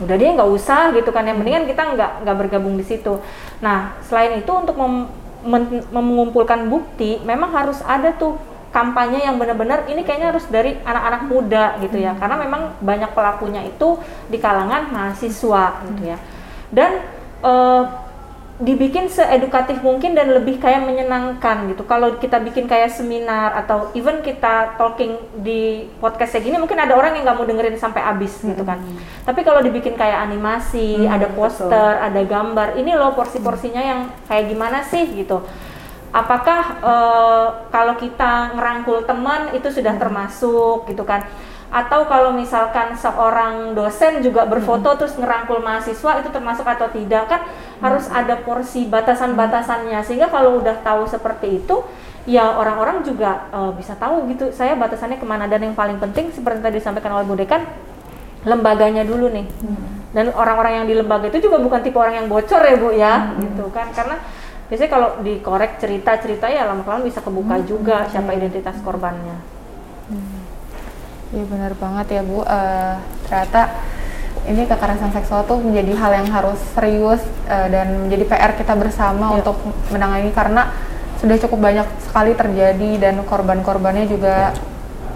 udah 0.00 0.16
dia 0.16 0.32
nggak 0.32 0.50
usah 0.56 0.96
gitu 0.96 1.12
kan. 1.12 1.28
Yang 1.28 1.36
mendingan 1.44 1.64
kita 1.68 1.82
nggak 1.92 2.10
nggak 2.24 2.36
bergabung 2.40 2.80
di 2.80 2.88
situ. 2.88 3.20
Nah 3.60 4.00
selain 4.08 4.40
itu 4.40 4.48
untuk 4.48 4.80
mem- 4.80 5.25
mengumpulkan 5.94 6.66
bukti 6.66 7.22
memang 7.22 7.54
harus 7.54 7.78
ada 7.86 8.10
tuh 8.12 8.36
kampanye 8.74 9.24
yang 9.24 9.40
benar-benar 9.40 9.88
ini 9.88 10.04
kayaknya 10.04 10.36
harus 10.36 10.44
dari 10.52 10.76
anak-anak 10.84 11.22
muda 11.24 11.64
gitu 11.80 11.96
ya. 11.96 12.12
Karena 12.20 12.36
memang 12.36 12.76
banyak 12.84 13.10
pelakunya 13.16 13.64
itu 13.64 13.96
di 14.28 14.36
kalangan 14.36 14.92
mahasiswa 14.92 15.80
gitu 15.88 16.02
ya. 16.12 16.18
Dan 16.68 17.00
eh, 17.40 17.82
dibikin 18.56 19.12
seedukatif 19.12 19.84
mungkin 19.84 20.16
dan 20.16 20.32
lebih 20.32 20.56
kayak 20.56 20.80
menyenangkan 20.80 21.68
gitu. 21.68 21.84
Kalau 21.84 22.16
kita 22.16 22.40
bikin 22.40 22.64
kayak 22.64 22.88
seminar 22.88 23.52
atau 23.52 23.92
even 23.92 24.24
kita 24.24 24.80
talking 24.80 25.12
di 25.44 25.84
podcast 26.00 26.32
kayak 26.32 26.48
gini 26.48 26.56
mungkin 26.56 26.80
ada 26.80 26.96
orang 26.96 27.20
yang 27.20 27.28
nggak 27.28 27.36
mau 27.36 27.44
dengerin 27.44 27.76
sampai 27.76 28.00
habis 28.00 28.32
gitu 28.40 28.64
kan. 28.64 28.80
Tapi 29.28 29.44
kalau 29.44 29.60
dibikin 29.60 29.92
kayak 29.92 30.24
animasi, 30.24 31.04
Hmm, 31.04 31.12
ada 31.12 31.28
betul. 31.28 31.36
poster, 31.36 31.90
ada 32.00 32.20
gambar, 32.24 32.80
ini 32.80 32.96
loh 32.96 33.12
porsi-porsinya 33.12 33.82
yang 33.84 34.00
kayak 34.24 34.48
gimana 34.48 34.80
sih 34.88 35.04
gitu. 35.04 35.44
Apakah 36.16 36.60
eh, 36.80 37.46
kalau 37.68 37.94
kita 38.00 38.56
ngerangkul 38.56 39.04
teman 39.04 39.52
itu 39.52 39.68
sudah 39.68 40.00
termasuk 40.00 40.88
gitu 40.88 41.04
kan? 41.04 41.28
Atau 41.66 42.06
kalau 42.06 42.30
misalkan 42.30 42.94
seorang 42.94 43.74
dosen 43.74 44.22
juga 44.22 44.46
berfoto 44.46 44.94
terus 44.94 45.18
ngerangkul 45.18 45.60
mahasiswa 45.60 46.22
itu 46.22 46.30
termasuk 46.30 46.62
atau 46.62 46.86
tidak 46.94 47.26
kan 47.26 47.40
harus 47.82 48.06
ada 48.08 48.38
porsi 48.38 48.86
batasan-batasannya. 48.86 49.98
Sehingga 50.06 50.30
kalau 50.30 50.62
udah 50.62 50.78
tahu 50.80 51.04
seperti 51.10 51.60
itu 51.60 51.82
ya 52.26 52.54
orang-orang 52.58 53.02
juga 53.02 53.50
eh, 53.50 53.72
bisa 53.74 53.98
tahu 53.98 54.30
gitu 54.30 54.54
saya 54.54 54.78
batasannya 54.78 55.18
ke 55.18 55.26
mana? 55.26 55.50
Dan 55.50 55.70
yang 55.70 55.74
paling 55.74 55.98
penting 55.98 56.30
seperti 56.30 56.62
tadi 56.62 56.78
disampaikan 56.78 57.18
oleh 57.18 57.26
Bu 57.26 57.34
Dekan 57.34 57.66
lembaganya 58.46 59.02
dulu 59.02 59.26
nih. 59.30 59.46
Dan 60.14 60.32
orang-orang 60.32 60.80
yang 60.82 60.86
di 60.86 60.94
lembaga 60.96 61.28
itu 61.28 61.50
juga 61.50 61.58
bukan 61.58 61.82
tipe 61.82 61.98
orang 61.98 62.24
yang 62.24 62.28
bocor 62.30 62.62
ya 62.62 62.76
Bu 62.78 62.88
ya 62.94 63.14
gitu 63.42 63.68
kan. 63.74 63.90
Karena 63.90 64.16
biasanya 64.70 64.90
kalau 64.90 65.08
dikorek 65.22 65.78
cerita-cerita 65.82 66.46
ya 66.46 66.66
lama-lama 66.66 67.06
bisa 67.06 67.22
kebuka 67.22 67.58
juga 67.66 68.06
siapa 68.10 68.34
identitas 68.34 68.74
korbannya 68.82 69.55
Iya 71.34 71.44
benar 71.50 71.72
banget 71.74 72.06
ya 72.14 72.22
Bu. 72.22 72.46
Eh, 72.46 72.94
ternyata 73.26 73.62
ini 74.46 74.62
kekerasan 74.62 75.10
seksual 75.10 75.42
tuh 75.42 75.58
menjadi 75.58 75.92
hal 75.98 76.12
yang 76.22 76.28
harus 76.30 76.58
serius 76.74 77.18
eh, 77.50 77.66
dan 77.66 78.06
menjadi 78.06 78.24
PR 78.30 78.52
kita 78.54 78.78
bersama 78.78 79.34
Iya. 79.34 79.42
untuk 79.42 79.56
menangani 79.90 80.30
karena 80.30 80.70
sudah 81.18 81.36
cukup 81.42 81.58
banyak 81.66 81.86
sekali 82.06 82.36
terjadi 82.36 82.90
dan 83.02 83.14
korban-korbannya 83.26 84.06
juga 84.06 84.54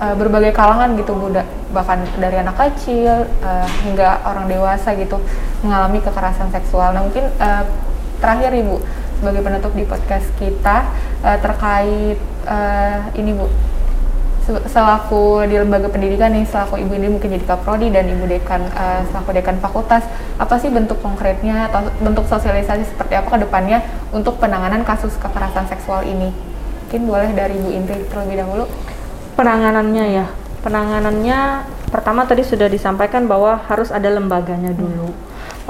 eh, 0.02 0.14
berbagai 0.18 0.50
kalangan 0.50 0.98
gitu 0.98 1.14
Bu. 1.14 1.30
Da- 1.30 1.46
bahkan 1.70 2.02
dari 2.18 2.34
anak 2.42 2.58
kecil 2.58 3.30
eh, 3.30 3.68
hingga 3.86 4.26
orang 4.26 4.50
dewasa 4.50 4.98
gitu 4.98 5.22
mengalami 5.62 6.02
kekerasan 6.02 6.50
seksual. 6.50 6.90
Nah 6.90 7.06
mungkin 7.06 7.30
eh, 7.30 7.64
terakhir 8.18 8.50
Ibu 8.50 8.82
sebagai 9.22 9.46
penutup 9.46 9.72
di 9.78 9.86
podcast 9.86 10.26
kita 10.42 10.90
eh, 11.22 11.38
terkait 11.38 12.18
eh, 12.50 12.98
ini 13.14 13.30
Bu 13.30 13.46
selaku 14.66 15.46
di 15.46 15.54
lembaga 15.54 15.86
pendidikan 15.86 16.34
nih 16.34 16.42
selaku 16.48 16.82
ibu 16.82 16.92
ini 16.98 17.06
mungkin 17.06 17.30
jadi 17.38 17.46
kaprodi 17.46 17.92
dan 17.94 18.10
ibu 18.10 18.26
dekan 18.26 18.66
eh, 18.66 19.02
selaku 19.12 19.30
dekan 19.36 19.56
fakultas 19.62 20.02
apa 20.40 20.54
sih 20.58 20.72
bentuk 20.72 20.98
konkretnya 20.98 21.70
atau 21.70 21.86
bentuk 22.02 22.26
sosialisasi 22.26 22.88
seperti 22.88 23.14
apa 23.14 23.28
ke 23.30 23.38
depannya 23.46 23.78
untuk 24.10 24.40
penanganan 24.42 24.82
kasus 24.82 25.14
kekerasan 25.20 25.68
seksual 25.70 26.02
ini? 26.02 26.34
Mungkin 26.88 27.00
boleh 27.06 27.30
dari 27.36 27.54
ibu 27.54 27.70
Indri 27.70 28.02
terlebih 28.10 28.42
dahulu. 28.42 28.64
Penanganannya 29.38 30.04
ya. 30.10 30.26
Penanganannya 30.66 31.38
pertama 31.94 32.26
tadi 32.26 32.42
sudah 32.42 32.66
disampaikan 32.66 33.30
bahwa 33.30 33.62
harus 33.70 33.94
ada 33.94 34.10
lembaganya 34.10 34.74
dulu. 34.74 35.14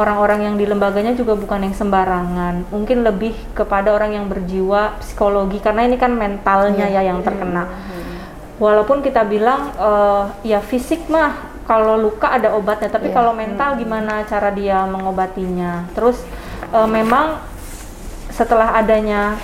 Orang-orang 0.00 0.48
yang 0.48 0.54
di 0.56 0.64
lembaganya 0.64 1.12
juga 1.12 1.36
bukan 1.36 1.68
yang 1.68 1.76
sembarangan. 1.76 2.72
Mungkin 2.72 3.04
lebih 3.04 3.36
kepada 3.52 3.92
orang 3.92 4.16
yang 4.16 4.26
berjiwa 4.32 4.96
psikologi 5.04 5.60
karena 5.60 5.84
ini 5.84 6.00
kan 6.00 6.16
mentalnya 6.16 6.88
ya 6.88 7.04
yang 7.04 7.20
terkena 7.20 7.68
walaupun 8.61 9.01
kita 9.01 9.25
bilang 9.25 9.73
eh, 9.75 10.25
ya 10.46 10.61
fisik 10.61 11.09
mah 11.09 11.49
kalau 11.64 11.96
luka 11.96 12.29
ada 12.29 12.53
obatnya 12.53 12.90
tapi 12.90 13.09
Iya. 13.09 13.16
kalau 13.16 13.33
mental 13.33 13.79
gimana 13.79 14.27
cara 14.27 14.51
dia 14.53 14.85
mengobatinya? 14.85 15.88
Terus 15.96 16.20
eh, 16.70 16.88
memang 16.88 17.40
setelah 18.31 18.77
adanya 18.77 19.35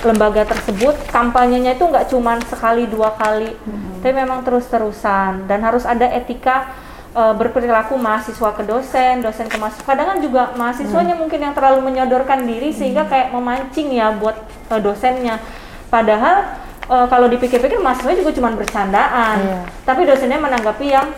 lembaga 0.00 0.48
tersebut 0.48 0.96
kampanyenya 1.12 1.76
itu 1.76 1.84
nggak 1.84 2.08
cuma 2.08 2.40
sekali 2.48 2.88
dua 2.88 3.12
kali 3.12 3.52
tapi 4.00 4.16
memang 4.16 4.40
terus 4.40 4.64
terusan 4.64 5.44
dan 5.44 5.60
harus 5.60 5.84
ada 5.84 6.08
etika 6.08 6.72
eh, 7.12 7.34
berperilaku 7.36 8.00
mahasiswa 8.00 8.50
ke 8.56 8.64
dosen 8.64 9.20
dosen 9.20 9.48
ke 9.48 9.56
mahasiswa. 9.60 9.84
Kadang 9.84 10.16
kan 10.16 10.18
juga 10.20 10.42
mahasiswanya 10.56 11.16
mungkin 11.16 11.40
yang 11.40 11.52
terlalu 11.52 11.84
menyodorkan 11.84 12.44
diri 12.44 12.72
sehingga 12.72 13.04
kayak 13.04 13.32
memancing 13.32 13.92
ya 13.92 14.12
buat 14.16 14.36
eh, 14.72 14.80
dosennya. 14.80 15.36
Padahal 15.92 16.68
eh, 16.90 17.06
kalau 17.06 17.30
dipikir-pikir 17.30 17.78
mahasiswa 17.78 18.12
juga 18.18 18.30
cuma 18.34 18.50
bercandaan. 18.58 19.38
Iya. 19.40 19.60
tapi 19.86 20.02
dosennya 20.04 20.42
menanggapi 20.42 20.86
yang 20.90 21.08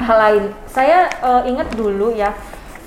hal 0.00 0.16
lain. 0.18 0.44
Saya 0.72 1.12
eh, 1.12 1.42
ingat 1.52 1.70
dulu 1.76 2.16
ya 2.16 2.32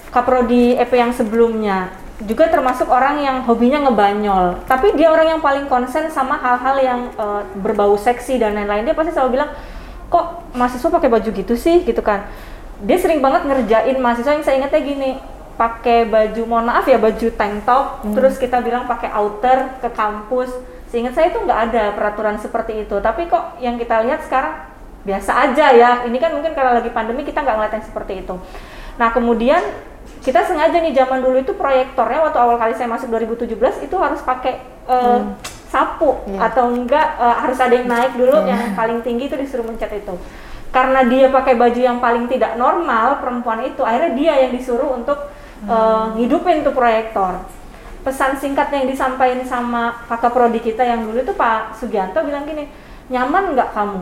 kaprodi 0.10 0.80
EP 0.80 0.92
yang 0.96 1.12
sebelumnya 1.12 1.92
juga 2.24 2.48
termasuk 2.48 2.88
orang 2.88 3.20
yang 3.20 3.38
hobinya 3.44 3.84
ngebanyol. 3.84 4.64
Tapi 4.64 4.96
dia 4.96 5.12
orang 5.12 5.36
yang 5.36 5.42
paling 5.44 5.68
konsen 5.68 6.08
sama 6.08 6.40
hal-hal 6.40 6.76
yang 6.80 7.00
eh, 7.12 7.42
berbau 7.60 8.00
seksi 8.00 8.40
dan 8.40 8.56
lain-lain. 8.56 8.88
Dia 8.88 8.96
pasti 8.96 9.12
selalu 9.12 9.42
bilang 9.42 9.52
kok 10.08 10.48
mahasiswa 10.56 10.88
pakai 10.88 11.10
baju 11.12 11.30
gitu 11.36 11.56
sih? 11.60 11.84
Gitu 11.84 12.00
kan. 12.00 12.32
Dia 12.84 12.96
sering 13.00 13.20
banget 13.20 13.44
ngerjain 13.44 14.00
mahasiswa 14.00 14.32
yang 14.32 14.46
saya 14.46 14.64
ingatnya 14.64 14.82
gini 14.84 15.12
pakai 15.56 16.04
baju 16.04 16.42
mohon 16.44 16.68
maaf 16.68 16.88
ya 16.88 16.96
baju 16.96 17.28
tank 17.36 17.68
top. 17.68 18.08
Terus 18.16 18.40
kita 18.40 18.64
bilang 18.64 18.88
pakai 18.88 19.12
outer 19.12 19.76
ke 19.84 19.92
kampus 19.92 20.52
seingat 20.96 21.12
saya 21.12 21.28
itu 21.28 21.44
nggak 21.44 21.60
ada 21.68 21.84
peraturan 21.92 22.40
seperti 22.40 22.88
itu. 22.88 22.96
Tapi 23.04 23.28
kok 23.28 23.60
yang 23.60 23.76
kita 23.76 24.00
lihat 24.08 24.24
sekarang 24.24 24.64
biasa 25.04 25.52
aja 25.52 25.76
ya. 25.76 25.92
Ini 26.08 26.16
kan 26.16 26.32
mungkin 26.32 26.56
karena 26.56 26.80
lagi 26.80 26.88
pandemi 26.96 27.28
kita 27.28 27.44
nggak 27.44 27.56
ngeliat 27.60 27.74
yang 27.76 27.84
seperti 27.84 28.24
itu. 28.24 28.40
Nah 28.96 29.12
kemudian 29.12 29.60
kita 30.24 30.48
sengaja 30.48 30.80
nih 30.80 30.96
zaman 30.96 31.20
dulu 31.20 31.44
itu 31.44 31.52
proyektornya 31.52 32.24
waktu 32.24 32.40
awal 32.40 32.56
kali 32.56 32.72
saya 32.80 32.88
masuk 32.88 33.12
2017 33.12 33.60
itu 33.84 33.96
harus 34.00 34.24
pakai 34.24 34.64
eh, 34.88 35.22
sapu. 35.68 36.24
Iya. 36.32 36.48
atau 36.48 36.72
enggak 36.72 37.08
eh, 37.20 37.36
harus 37.44 37.60
ada 37.60 37.76
yang 37.76 37.92
naik 37.92 38.16
dulu 38.16 38.48
yang 38.48 38.72
paling 38.80 39.04
tinggi 39.04 39.28
itu 39.28 39.36
disuruh 39.36 39.68
mencet 39.68 39.92
itu. 39.92 40.16
Karena 40.72 41.04
dia 41.04 41.28
pakai 41.28 41.60
baju 41.60 41.80
yang 41.80 42.00
paling 42.00 42.32
tidak 42.32 42.56
normal 42.56 43.20
perempuan 43.20 43.68
itu 43.68 43.84
akhirnya 43.84 44.16
dia 44.16 44.34
yang 44.48 44.56
disuruh 44.56 44.96
untuk 44.96 45.28
eh, 45.68 46.06
ngidupin 46.16 46.64
tuh 46.64 46.72
proyektor 46.72 47.44
pesan 48.06 48.38
singkat 48.38 48.70
yang 48.70 48.86
disampaikan 48.86 49.42
sama 49.42 50.06
kakak 50.06 50.30
prodi 50.30 50.62
kita 50.62 50.86
yang 50.86 51.02
dulu 51.02 51.26
itu 51.26 51.34
Pak 51.34 51.74
Sugianto 51.82 52.22
bilang 52.22 52.46
gini 52.46 52.70
nyaman 53.10 53.58
nggak 53.58 53.74
kamu? 53.74 54.02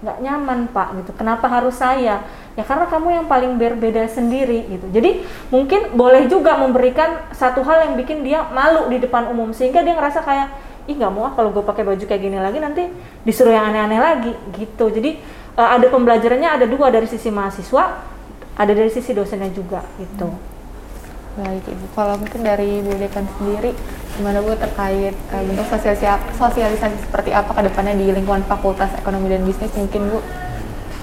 Nggak 0.00 0.18
nyaman 0.24 0.58
Pak 0.72 0.88
gitu. 1.04 1.10
Kenapa 1.12 1.46
harus 1.52 1.76
saya? 1.76 2.24
Ya 2.56 2.62
karena 2.64 2.88
kamu 2.88 3.08
yang 3.20 3.26
paling 3.28 3.60
berbeda 3.60 4.08
sendiri 4.08 4.64
gitu. 4.72 4.88
Jadi 4.88 5.20
mungkin 5.52 5.92
boleh 5.92 6.24
juga 6.24 6.56
memberikan 6.56 7.28
satu 7.36 7.60
hal 7.60 7.84
yang 7.84 7.94
bikin 8.00 8.24
dia 8.24 8.48
malu 8.48 8.88
di 8.88 8.96
depan 8.96 9.28
umum 9.28 9.52
sehingga 9.52 9.84
dia 9.84 9.92
ngerasa 9.92 10.24
kayak 10.24 10.48
ih 10.88 10.96
nggak 10.96 11.12
mau 11.12 11.28
ah 11.28 11.32
kalau 11.36 11.52
gue 11.52 11.64
pakai 11.64 11.84
baju 11.84 12.04
kayak 12.04 12.20
gini 12.20 12.36
lagi 12.40 12.60
nanti 12.60 12.88
disuruh 13.24 13.52
yang 13.52 13.68
aneh-aneh 13.68 14.00
lagi 14.00 14.32
gitu. 14.56 14.88
Jadi 14.88 15.20
eh, 15.60 15.68
ada 15.68 15.84
pembelajarannya 15.92 16.48
ada 16.48 16.64
dua 16.64 16.88
dari 16.88 17.04
sisi 17.04 17.28
mahasiswa 17.28 17.84
ada 18.54 18.72
dari 18.72 18.88
sisi 18.88 19.10
dosennya 19.12 19.50
juga 19.50 19.82
gitu 19.98 20.53
baik 21.34 21.66
ibu 21.66 21.86
kalau 21.98 22.14
mungkin 22.14 22.40
dari 22.46 22.78
ibu 22.78 22.94
dekan 22.94 23.26
sendiri 23.38 23.74
gimana 24.14 24.38
Bu 24.38 24.54
terkait 24.54 25.14
uh, 25.34 25.42
bentuk 25.42 25.66
sosialisasi, 25.66 26.38
sosialisasi 26.38 26.96
seperti 27.02 27.34
apa 27.34 27.50
ke 27.50 27.66
depannya 27.66 27.98
di 27.98 28.14
lingkungan 28.14 28.46
Fakultas 28.46 28.94
Ekonomi 28.94 29.26
dan 29.26 29.42
Bisnis 29.42 29.74
mungkin 29.74 30.06
Bu? 30.06 30.22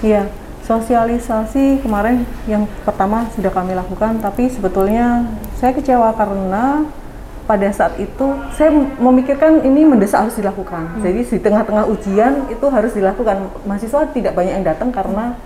Iya, 0.00 0.32
sosialisasi 0.64 1.84
kemarin 1.84 2.24
yang 2.48 2.64
pertama 2.88 3.28
sudah 3.36 3.52
kami 3.52 3.76
lakukan, 3.76 4.24
tapi 4.24 4.48
sebetulnya 4.48 5.28
saya 5.60 5.76
kecewa 5.76 6.16
karena 6.16 6.88
pada 7.44 7.68
saat 7.68 8.00
itu 8.00 8.26
saya 8.56 8.72
memikirkan 8.96 9.60
ini 9.60 9.84
mendesak 9.84 10.24
harus 10.24 10.40
dilakukan. 10.40 10.96
Hmm. 10.96 11.02
Jadi 11.04 11.20
di 11.28 11.38
tengah-tengah 11.42 11.84
ujian 11.92 12.48
itu 12.48 12.66
harus 12.72 12.96
dilakukan. 12.96 13.52
Mahasiswa 13.68 14.08
tidak 14.16 14.32
banyak 14.32 14.56
yang 14.56 14.64
datang 14.64 14.88
karena 14.88 15.36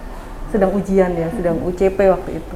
sedang 0.54 0.70
ujian 0.70 1.10
ya, 1.18 1.26
sedang 1.34 1.58
UCP 1.66 1.98
waktu 2.06 2.38
itu. 2.38 2.54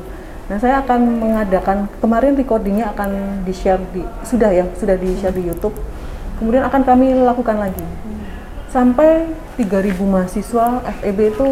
Nah, 0.50 0.58
saya 0.58 0.82
akan 0.82 1.22
mengadakan 1.22 1.86
kemarin 2.02 2.34
recordingnya 2.34 2.90
akan 2.90 3.42
di-share 3.46 3.78
di 3.94 4.02
sudah 4.26 4.50
ya, 4.50 4.66
sudah 4.74 4.98
di-share 4.98 5.30
di 5.30 5.46
YouTube. 5.46 5.78
Kemudian 6.42 6.66
akan 6.66 6.82
kami 6.82 7.14
lakukan 7.22 7.54
lagi. 7.54 7.86
Sampai 8.66 9.30
3000 9.54 9.94
mahasiswa 10.02 10.82
FEB 10.98 11.18
itu 11.30 11.48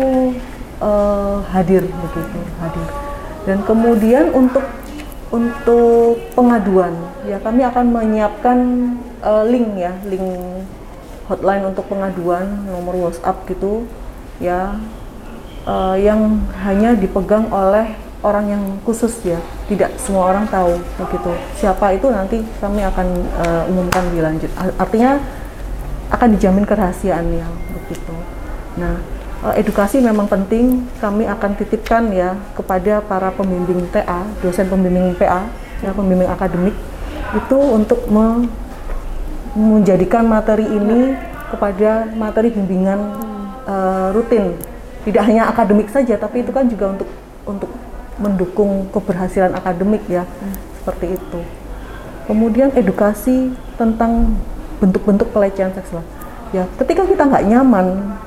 uh, 0.82 1.38
hadir 1.54 1.86
begitu, 1.86 2.40
hadir. 2.58 2.88
Dan 3.46 3.62
kemudian 3.62 4.34
untuk 4.34 4.66
untuk 5.28 6.16
pengaduan 6.32 6.96
ya 7.28 7.36
kami 7.36 7.60
akan 7.60 7.86
menyiapkan 7.92 8.58
uh, 9.20 9.44
link 9.44 9.76
ya 9.76 9.92
link 10.08 10.24
hotline 11.28 11.68
untuk 11.68 11.84
pengaduan 11.84 12.64
nomor 12.64 12.96
WhatsApp 12.96 13.44
gitu 13.44 13.84
ya 14.40 14.80
uh, 15.68 15.92
yang 16.00 16.40
hanya 16.64 16.96
dipegang 16.96 17.44
oleh 17.52 17.92
orang 18.22 18.44
yang 18.50 18.62
khusus 18.82 19.22
ya. 19.22 19.38
Tidak 19.70 19.98
semua 20.00 20.32
orang 20.34 20.44
tahu 20.48 20.78
begitu. 20.98 21.32
Siapa 21.58 21.94
itu 21.94 22.06
nanti 22.10 22.42
kami 22.58 22.82
akan 22.82 23.06
uh, 23.38 23.70
umumkan 23.70 24.02
lebih 24.10 24.22
lanjut. 24.24 24.50
Artinya 24.80 25.20
akan 26.08 26.28
dijamin 26.34 26.64
kerahasiaannya 26.64 27.46
begitu. 27.76 28.14
Nah 28.80 28.96
uh, 29.44 29.54
edukasi 29.54 30.02
memang 30.02 30.26
penting. 30.26 30.86
Kami 30.98 31.28
akan 31.28 31.50
titipkan 31.58 32.10
ya 32.10 32.34
kepada 32.58 33.04
para 33.04 33.30
pembimbing 33.34 33.86
TA, 33.92 34.26
dosen 34.42 34.66
pembimbing 34.66 35.14
PA, 35.14 35.46
ya 35.84 35.90
pembimbing 35.94 36.30
akademik 36.30 36.74
itu 37.36 37.58
untuk 37.60 38.08
me 38.08 38.48
menjadikan 39.58 40.22
materi 40.28 40.64
ini 40.64 41.18
kepada 41.50 42.08
materi 42.14 42.52
bimbingan 42.52 43.00
uh, 43.66 44.08
rutin. 44.14 44.54
Tidak 45.02 45.22
hanya 45.24 45.48
akademik 45.48 45.88
saja, 45.88 46.20
tapi 46.20 46.44
itu 46.44 46.52
kan 46.52 46.68
juga 46.68 46.92
untuk 46.92 47.08
untuk 47.48 47.70
mendukung 48.18 48.90
keberhasilan 48.90 49.54
akademik 49.54 50.02
ya, 50.10 50.26
hmm. 50.26 50.54
seperti 50.82 51.16
itu. 51.16 51.40
Kemudian 52.26 52.74
edukasi 52.76 53.54
tentang 53.80 54.36
bentuk-bentuk 54.78 55.32
pelecehan 55.32 55.72
seksual. 55.72 56.04
Ya, 56.52 56.68
ketika 56.76 57.06
kita 57.08 57.24
nggak 57.28 57.44
nyaman 57.48 58.18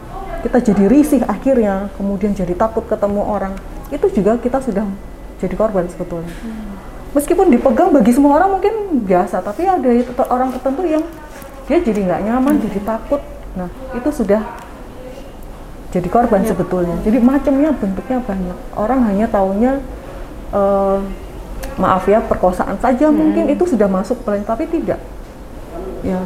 kita 0.41 0.57
jadi 0.73 0.83
risih 0.89 1.21
akhirnya 1.29 1.89
kemudian 1.95 2.33
jadi 2.33 2.57
takut 2.57 2.85
ketemu 2.89 3.21
orang 3.21 3.53
itu 3.93 4.09
juga 4.09 4.41
kita 4.41 4.57
sudah 4.57 4.85
jadi 5.37 5.53
korban 5.53 5.85
sebetulnya 5.85 6.29
hmm. 6.29 7.13
meskipun 7.13 7.53
dipegang 7.53 7.93
bagi 7.93 8.11
semua 8.13 8.41
orang 8.41 8.57
mungkin 8.57 9.05
biasa 9.05 9.45
tapi 9.45 9.69
ada 9.69 9.89
orang 10.33 10.49
tertentu 10.57 10.81
yang 10.85 11.05
dia 11.69 11.77
jadi 11.79 11.99
nggak 12.09 12.21
nyaman 12.25 12.53
hmm. 12.57 12.63
jadi 12.67 12.79
takut 12.81 13.21
nah 13.53 13.69
itu 13.93 14.09
sudah 14.09 14.41
jadi 15.91 16.07
korban 16.07 16.47
ya. 16.47 16.55
sebetulnya. 16.55 16.95
Jadi 17.03 17.17
macamnya 17.19 17.69
bentuknya 17.75 18.19
banyak. 18.23 18.57
Orang 18.79 19.03
hanya 19.05 19.27
taunya 19.27 19.83
uh, 20.55 21.03
maaf 21.75 22.07
ya 22.07 22.19
perkosaan 22.23 22.79
saja 22.79 23.07
hmm. 23.07 23.15
mungkin 23.15 23.43
itu 23.51 23.63
sudah 23.67 23.91
masuk 23.91 24.23
tapi 24.25 24.67
tidak. 24.71 24.99
Ya 26.01 26.17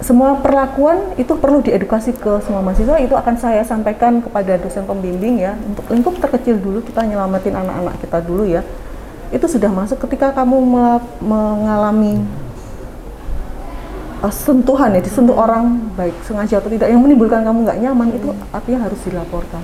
semua 0.00 0.40
perlakuan 0.40 1.12
itu 1.20 1.36
perlu 1.36 1.60
diedukasi 1.60 2.16
ke 2.16 2.40
semua 2.40 2.64
mahasiswa. 2.64 2.96
Itu 3.04 3.14
akan 3.14 3.36
saya 3.36 3.60
sampaikan 3.60 4.24
kepada 4.24 4.56
dosen 4.56 4.88
pembimbing 4.88 5.44
ya. 5.44 5.52
Untuk 5.60 5.84
lingkup 5.92 6.16
terkecil 6.16 6.56
dulu 6.56 6.80
kita 6.80 7.04
nyelamatin 7.04 7.52
anak-anak 7.52 8.00
kita 8.00 8.18
dulu 8.24 8.48
ya. 8.48 8.64
Itu 9.28 9.44
sudah 9.46 9.68
masuk. 9.68 10.00
Ketika 10.08 10.32
kamu 10.32 10.56
mengalami 11.20 12.24
uh, 14.20 14.32
sentuhan 14.32 14.92
ya 14.96 15.00
disentuh 15.00 15.36
orang 15.36 15.92
baik 15.96 16.14
sengaja 16.24 16.60
atau 16.60 16.70
tidak. 16.72 16.88
Yang 16.88 17.00
menimbulkan 17.00 17.44
kamu 17.44 17.58
nggak 17.66 17.78
nyaman 17.80 18.08
itu 18.16 18.28
artinya 18.52 18.86
harus 18.88 19.00
dilaporkan. 19.04 19.62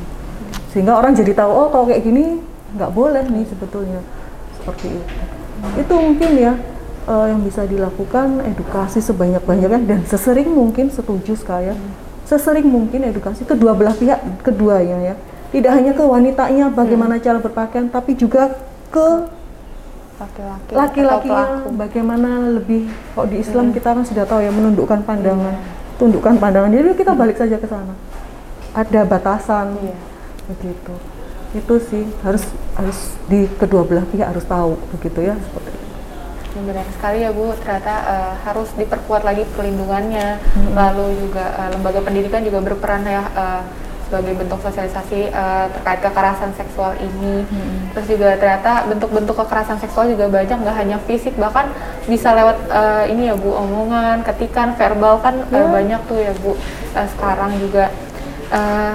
Sehingga 0.72 0.96
orang 0.96 1.16
jadi 1.16 1.32
tahu 1.32 1.50
oh 1.50 1.68
kalau 1.72 1.84
kayak 1.88 2.04
gini 2.04 2.40
nggak 2.76 2.90
boleh 2.92 3.24
nih 3.28 3.44
sebetulnya. 3.48 4.00
Seperti 4.60 4.96
itu. 4.96 5.14
Itu 5.80 5.94
mungkin 5.96 6.30
ya 6.36 6.52
uh, 7.08 7.26
yang 7.30 7.40
bisa 7.44 7.64
dilakukan 7.64 8.44
edukasi 8.44 9.00
sebanyak-banyaknya. 9.00 9.80
Dan 9.84 10.00
sesering 10.04 10.52
mungkin 10.52 10.92
setuju 10.92 11.36
sekali 11.36 11.72
ya 11.72 11.76
sesering 12.26 12.66
mungkin 12.66 13.06
edukasi 13.06 13.46
kedua 13.46 13.72
belah 13.72 13.94
pihak 13.94 14.42
keduanya 14.42 15.14
ya. 15.14 15.16
Tidak 15.54 15.70
hanya 15.70 15.94
ke 15.94 16.02
wanitanya 16.02 16.74
bagaimana 16.74 17.16
hmm. 17.16 17.22
cara 17.22 17.38
berpakaian 17.38 17.86
tapi 17.86 18.18
juga 18.18 18.50
ke 18.90 19.30
laki-lakinya 20.72 21.68
bagaimana 21.76 22.48
lebih 22.57 22.88
kok 23.12 23.29
di 23.29 23.37
Islam 23.44 23.68
hmm. 23.68 23.74
kita 23.76 23.88
kan 23.92 24.05
sudah 24.05 24.24
tahu 24.24 24.40
ya 24.40 24.48
menundukkan 24.48 25.05
pandangan 25.05 25.55
hmm. 25.61 26.00
tundukkan 26.00 26.40
pandangan 26.40 26.72
jadi 26.72 26.96
kita 26.96 27.12
hmm. 27.12 27.20
balik 27.20 27.37
saja 27.37 27.57
ke 27.61 27.68
sana 27.68 27.92
ada 28.72 29.00
batasan 29.05 29.76
yeah. 29.85 30.00
begitu 30.48 30.94
itu 31.52 31.74
sih 31.88 32.05
harus 32.24 32.44
harus 32.76 32.98
di 33.29 33.48
kedua 33.61 33.85
belah 33.85 34.05
pihak 34.09 34.29
harus 34.29 34.44
tahu 34.44 34.81
begitu 34.96 35.33
ya 35.33 35.37
seperti 35.37 35.87
benar 36.57 36.88
sekali 36.88 37.20
ya 37.20 37.37
Bu, 37.37 37.52
ternyata 37.61 37.94
uh, 38.09 38.33
harus 38.48 38.72
diperkuat 38.81 39.29
lagi 39.29 39.44
perlindungannya, 39.52 40.40
hmm. 40.40 40.72
lalu 40.72 41.12
juga 41.20 41.52
uh, 41.52 41.68
lembaga 41.68 42.00
pendidikan 42.00 42.40
juga 42.40 42.64
berperan 42.64 43.05
ya 43.05 43.29
uh, 43.37 43.61
sebagai 44.06 44.38
bentuk 44.38 44.62
sosialisasi 44.62 45.34
uh, 45.34 45.66
terkait 45.74 45.98
kekerasan 45.98 46.54
seksual 46.54 46.94
ini. 47.02 47.42
Hmm. 47.42 47.90
Terus 47.90 48.06
juga 48.14 48.38
ternyata 48.38 48.86
bentuk-bentuk 48.86 49.34
kekerasan 49.34 49.82
seksual 49.82 50.06
juga 50.14 50.30
banyak, 50.30 50.62
nggak 50.62 50.76
hanya 50.78 50.98
fisik, 51.10 51.34
bahkan 51.34 51.66
bisa 52.06 52.30
lewat 52.38 52.56
uh, 52.70 53.04
ini 53.10 53.28
ya 53.28 53.34
Bu, 53.34 53.50
omongan, 53.50 54.22
ketikan, 54.22 54.78
verbal 54.78 55.18
kan 55.18 55.42
yeah. 55.50 55.66
uh, 55.66 55.70
banyak 55.74 56.00
tuh 56.06 56.18
ya 56.22 56.32
Bu. 56.38 56.54
Uh, 56.94 57.06
sekarang 57.18 57.50
juga 57.58 57.90
uh, 58.54 58.94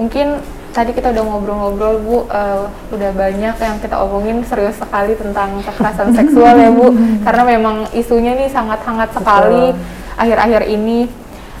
mungkin 0.00 0.40
tadi 0.72 0.96
kita 0.96 1.12
udah 1.12 1.22
ngobrol-ngobrol 1.22 1.96
Bu, 2.00 2.16
uh, 2.32 2.64
udah 2.96 3.10
banyak 3.12 3.54
yang 3.60 3.76
kita 3.76 3.96
omongin 4.00 4.40
serius 4.48 4.80
sekali 4.80 5.12
tentang 5.20 5.60
kekerasan 5.68 6.14
seksual 6.18 6.56
ya 6.56 6.72
Bu, 6.72 6.96
karena 7.28 7.42
memang 7.44 7.76
isunya 7.92 8.32
nih 8.40 8.48
sangat 8.48 8.80
hangat 8.88 9.12
sekali 9.12 9.76
akhir-akhir 10.16 10.64
ini 10.64 11.08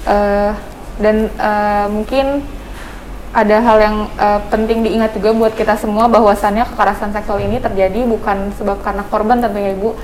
uh, 0.08 0.56
dan 1.00 1.28
uh, 1.40 1.88
mungkin 1.88 2.44
ada 3.30 3.62
hal 3.62 3.78
yang 3.78 3.96
uh, 4.18 4.42
penting 4.50 4.82
diingat 4.82 5.14
juga 5.14 5.30
buat 5.30 5.54
kita 5.54 5.78
semua 5.78 6.10
bahwasannya 6.10 6.66
kekerasan 6.74 7.14
seksual 7.14 7.38
ini 7.38 7.62
terjadi 7.62 8.02
bukan 8.02 8.50
sebab 8.58 8.82
karena 8.82 9.06
korban 9.06 9.38
tentunya 9.38 9.70
Ibu, 9.78 9.94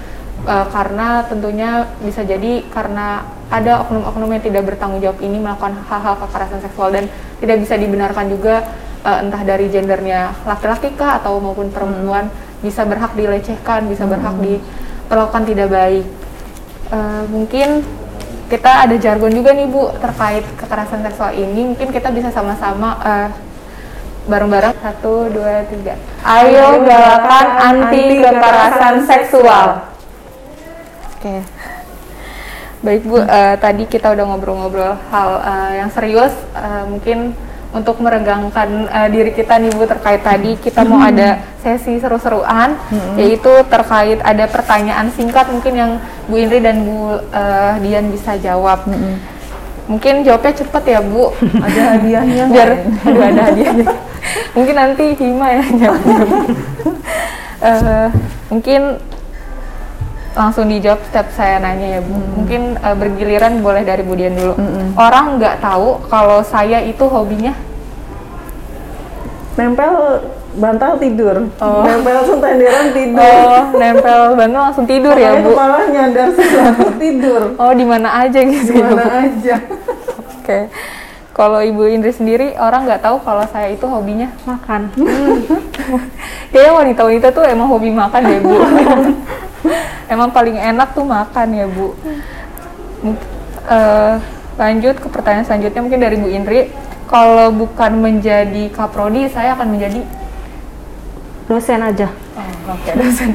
uh, 0.47 0.67
karena 0.71 1.27
tentunya 1.27 1.91
bisa 1.99 2.23
jadi 2.23 2.63
karena 2.71 3.27
ada 3.51 3.83
oknum-oknum 3.83 4.31
yang 4.31 4.43
tidak 4.47 4.63
bertanggung 4.71 5.03
jawab 5.03 5.19
ini 5.23 5.43
melakukan 5.43 5.75
hal-hal 5.91 6.15
kekerasan 6.23 6.63
seksual 6.63 6.95
dan 6.95 7.11
tidak 7.43 7.67
bisa 7.67 7.75
dibenarkan 7.75 8.31
juga 8.31 8.63
uh, 9.03 9.23
entah 9.23 9.43
dari 9.43 9.67
gendernya 9.75 10.31
laki-laki 10.47 10.95
kah 10.95 11.19
atau 11.19 11.43
maupun 11.43 11.75
perempuan 11.75 12.31
hmm. 12.31 12.63
bisa 12.63 12.87
berhak 12.87 13.11
dilecehkan, 13.19 13.91
bisa 13.91 14.07
hmm. 14.07 14.13
berhak 14.15 14.37
diperlakukan 14.39 15.43
tidak 15.51 15.69
baik. 15.75 16.07
Uh, 16.87 17.27
mungkin 17.35 17.83
kita 18.47 18.87
ada 18.87 18.95
jargon 18.99 19.33
juga 19.35 19.51
nih 19.51 19.67
Bu 19.67 19.91
terkait 19.99 20.45
kekerasan 20.59 21.03
seksual 21.03 21.35
ini. 21.35 21.75
Mungkin 21.75 21.91
kita 21.91 22.15
bisa 22.15 22.31
sama-sama 22.31 22.99
uh, 23.03 23.29
bareng-bareng 24.27 24.75
satu 24.83 25.31
dua 25.31 25.67
tiga. 25.71 25.95
Ayo 26.23 26.83
galakan 26.83 27.47
anti 27.59 28.23
kekerasan 28.23 28.95
seksual. 29.07 29.67
Oke. 31.19 31.23
Okay. 31.23 31.41
Baik 32.85 33.03
Bu, 33.03 33.19
uh, 33.19 33.55
tadi 33.59 33.83
kita 33.91 34.15
udah 34.15 34.25
ngobrol-ngobrol 34.31 34.95
hal 35.11 35.31
uh, 35.43 35.73
yang 35.75 35.91
serius. 35.91 36.35
Uh, 36.55 36.87
mungkin 36.87 37.35
untuk 37.75 37.99
meregangkan 37.99 38.87
uh, 38.89 39.09
diri 39.11 39.35
kita 39.35 39.59
nih 39.59 39.75
Bu 39.75 39.85
terkait 39.91 40.23
tadi 40.23 40.55
kita 40.57 40.87
mau 40.87 41.03
ada 41.11 41.43
sesi 41.61 41.99
seru-seruan 41.99 42.79
hmm. 42.79 43.19
yaitu 43.19 43.53
terkait 43.67 44.23
ada 44.23 44.47
pertanyaan 44.47 45.11
singkat 45.11 45.51
mungkin 45.51 45.75
yang 45.75 45.93
Bu 46.27 46.35
Indri 46.39 46.59
dan 46.59 46.83
Bu 46.83 47.19
uh, 47.19 47.75
Dian 47.83 48.11
bisa 48.11 48.35
jawab. 48.39 48.87
Hmm. 48.87 49.19
Mungkin 49.87 50.27
jawabnya 50.27 50.53
cepet 50.59 50.85
ya 50.99 51.01
Bu. 51.03 51.31
ada 51.67 51.81
hadiahnya. 51.97 52.45
Biar 52.51 52.71
aduh, 53.07 53.23
ada 53.23 53.43
hadiahnya. 53.53 53.87
mungkin 54.59 54.75
nanti 54.75 55.05
Hima 55.15 55.49
ya 55.55 55.65
jawabnya. 55.87 56.17
uh, 57.67 58.07
mungkin 58.51 58.99
langsung 60.37 60.69
dijawab 60.69 61.01
setiap 61.09 61.29
saya 61.33 61.63
nanya 61.63 61.99
ya 61.99 62.01
Bu. 62.03 62.15
Hmm. 62.15 62.31
Mungkin 62.43 62.63
uh, 62.83 62.97
bergiliran 62.99 63.63
boleh 63.63 63.87
dari 63.87 64.03
Bu 64.03 64.19
Dian 64.19 64.35
dulu. 64.35 64.59
Hmm. 64.59 64.99
Orang 64.99 65.39
nggak 65.39 65.63
tahu 65.63 66.03
kalau 66.11 66.43
saya 66.43 66.83
itu 66.83 67.07
hobinya 67.07 67.55
nempel 69.57 70.21
bantal 70.57 70.97
tidur, 70.97 71.37
Oh. 71.61 71.85
nempel 71.85 72.17
sentenderan 72.25 72.87
tidur. 72.91 73.21
Oh, 73.21 73.63
nempel 73.77 74.21
bantal 74.33 74.61
langsung 74.73 74.87
tidur 74.89 75.13
ya, 75.13 75.37
Bu? 75.39 75.53
kepala 75.53 75.85
nyandar 75.93 76.29
sesuatu 76.33 76.89
tidur. 76.97 77.43
Oh, 77.61 77.73
di 77.77 77.85
mana 77.85 78.09
aja 78.25 78.41
gitu 78.41 78.73
Bu? 78.73 78.81
Gimana 78.81 79.05
aja. 79.29 79.57
Oke. 80.41 80.73
Kalau 81.37 81.61
Ibu 81.61 81.93
Indri 81.93 82.17
sendiri, 82.17 82.57
orang 82.57 82.89
nggak 82.89 83.05
tahu 83.05 83.21
kalau 83.21 83.45
saya 83.53 83.69
itu 83.69 83.85
hobinya 83.85 84.33
makan 84.49 84.89
Kayaknya 86.53 86.73
wanita-wanita 86.73 87.29
tuh 87.29 87.45
emang 87.45 87.69
hobi 87.69 87.93
makan 87.93 88.23
ya, 88.25 88.39
Bu. 88.41 88.57
emang 90.17 90.33
paling 90.33 90.57
enak 90.57 90.97
tuh 90.97 91.05
makan 91.05 91.49
ya, 91.53 91.69
Bu. 91.69 91.93
Eh, 93.69 94.15
lanjut 94.57 94.97
ke 94.97 95.09
pertanyaan 95.13 95.45
selanjutnya 95.45 95.85
mungkin 95.85 96.01
dari 96.01 96.17
Bu 96.17 96.29
Indri. 96.33 96.73
Kalau 97.07 97.53
bukan 97.53 98.01
menjadi 98.01 98.73
kaprodi, 98.73 99.29
saya 99.29 99.55
akan 99.55 99.77
menjadi 99.77 100.01
dosen 101.47 101.81
aja 101.83 102.09
Oh, 102.37 102.75
oke, 102.77 102.91
dosen. 103.01 103.33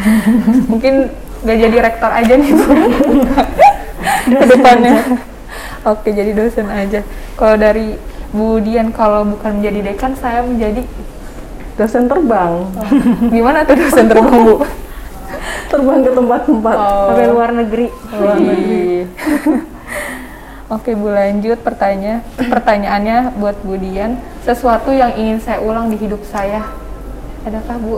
Mungkin 0.72 1.12
gak 1.44 1.58
jadi 1.58 1.76
rektor 1.84 2.08
aja 2.08 2.32
nih, 2.32 2.48
Bu. 2.48 2.64
Ke 4.40 4.44
depannya. 4.48 4.96
Oke, 5.84 6.16
jadi 6.16 6.32
dosen 6.32 6.72
aja. 6.72 7.04
Kalau 7.36 7.60
dari 7.60 8.00
Bu 8.32 8.56
Dian, 8.64 8.88
kalau 8.88 9.28
bukan 9.28 9.60
menjadi 9.60 9.92
dekan, 9.92 10.16
saya 10.16 10.40
menjadi 10.40 10.80
Dosen 11.72 12.04
terbang, 12.04 12.68
gimana 13.32 13.64
tuh 13.64 13.72
dosen 13.80 14.04
terbang, 14.04 14.44
Bu? 14.44 14.60
terbang 15.72 16.04
ke 16.04 16.10
tempat-tempat. 16.12 16.76
sampai 17.08 17.26
luar 17.32 17.50
negeri 17.56 17.86
Luar 18.12 18.36
negeri. 18.36 19.08
Oke, 20.76 20.92
Bu 20.92 21.08
lanjut 21.08 21.56
pertanyaan. 21.64 22.20
Pertanyaannya 22.36 23.40
buat 23.40 23.56
Bu 23.64 23.80
Dian, 23.80 24.20
sesuatu 24.44 24.92
yang 24.92 25.16
ingin 25.16 25.40
saya 25.40 25.64
ulang 25.64 25.88
di 25.88 25.96
hidup 25.96 26.20
saya. 26.28 26.60
Adakah, 27.44 27.76
Bu? 27.78 27.96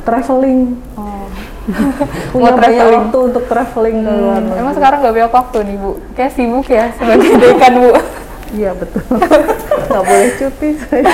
Traveling, 0.00 0.60
Oh. 0.96 1.28
punya 2.32 2.50
banyak 2.50 2.72
traveling. 2.72 2.98
waktu 2.98 3.18
untuk 3.22 3.44
traveling 3.46 3.96
ke 4.00 4.10
luar 4.10 4.40
negeri. 4.40 4.58
Emang 4.58 4.74
sekarang 4.74 4.98
nggak 4.98 5.14
banyak 5.14 5.34
waktu 5.34 5.58
nih, 5.62 5.76
Bu? 5.76 5.90
Kayak 6.12 6.32
sibuk 6.34 6.66
ya 6.66 6.84
sebagai 6.92 7.30
dekan, 7.42 7.72
Bu. 7.78 7.90
Iya 8.50 8.70
betul. 8.74 9.02
Nggak 9.86 10.02
boleh 10.02 10.28
cuti 10.34 10.68
saya. 10.80 11.04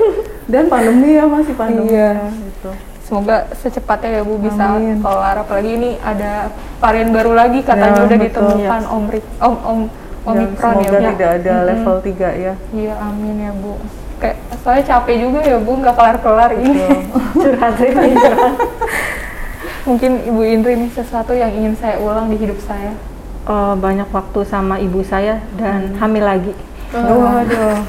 Dan 0.52 0.64
pandemi 0.66 1.12
ya 1.12 1.24
masih 1.26 1.52
pandemi. 1.52 1.92
Iya. 1.92 2.30
Gitu. 2.30 2.70
Semoga 3.02 3.36
secepatnya 3.54 4.10
ya 4.10 4.22
Bu 4.22 4.36
bisa 4.36 4.64
Amin. 4.70 4.96
kelar 4.98 5.36
apalagi 5.38 5.70
ini 5.70 5.90
ada 5.98 6.48
varian 6.78 7.08
baru 7.08 7.32
lagi 7.32 7.60
katanya 7.60 7.92
Ya, 7.94 8.04
udah 8.04 8.16
betul. 8.16 8.26
ditemukan 8.28 8.82
Omri 8.86 9.20
Om 9.38 9.54
Om 9.58 9.78
Dan 9.80 10.28
Omikron 10.28 10.74
ya 10.74 10.80
semoga 10.84 10.92
Bu. 10.94 11.08
tidak 11.10 11.30
ada 11.34 11.54
level 11.64 11.96
3 11.98 12.12
ya. 12.38 12.54
Iya 12.70 12.94
amin 12.98 13.36
ya 13.38 13.52
Bu. 13.54 13.72
Kayak 14.18 14.36
soalnya 14.60 14.84
capek 14.84 15.14
juga 15.20 15.40
ya 15.40 15.56
Bu 15.56 15.72
nggak 15.74 15.94
kelar-kelar 15.94 16.50
ini. 16.52 16.82
curhat 17.42 17.78
ini 17.78 18.10
curhat 18.12 18.54
Mungkin 19.84 20.10
Ibu 20.26 20.42
Indri 20.44 20.74
nih 20.76 20.90
sesuatu 20.92 21.32
yang 21.32 21.48
ingin 21.48 21.72
saya 21.72 21.96
ulang 21.96 22.28
di 22.28 22.36
hidup 22.36 22.60
saya. 22.60 22.92
Eh, 23.48 23.74
banyak 23.74 24.12
waktu 24.12 24.44
sama 24.44 24.76
ibu 24.76 25.00
saya 25.00 25.40
dan 25.56 25.96
hamil 25.96 26.20
lagi 26.20 26.52
Waduh. 26.88 27.80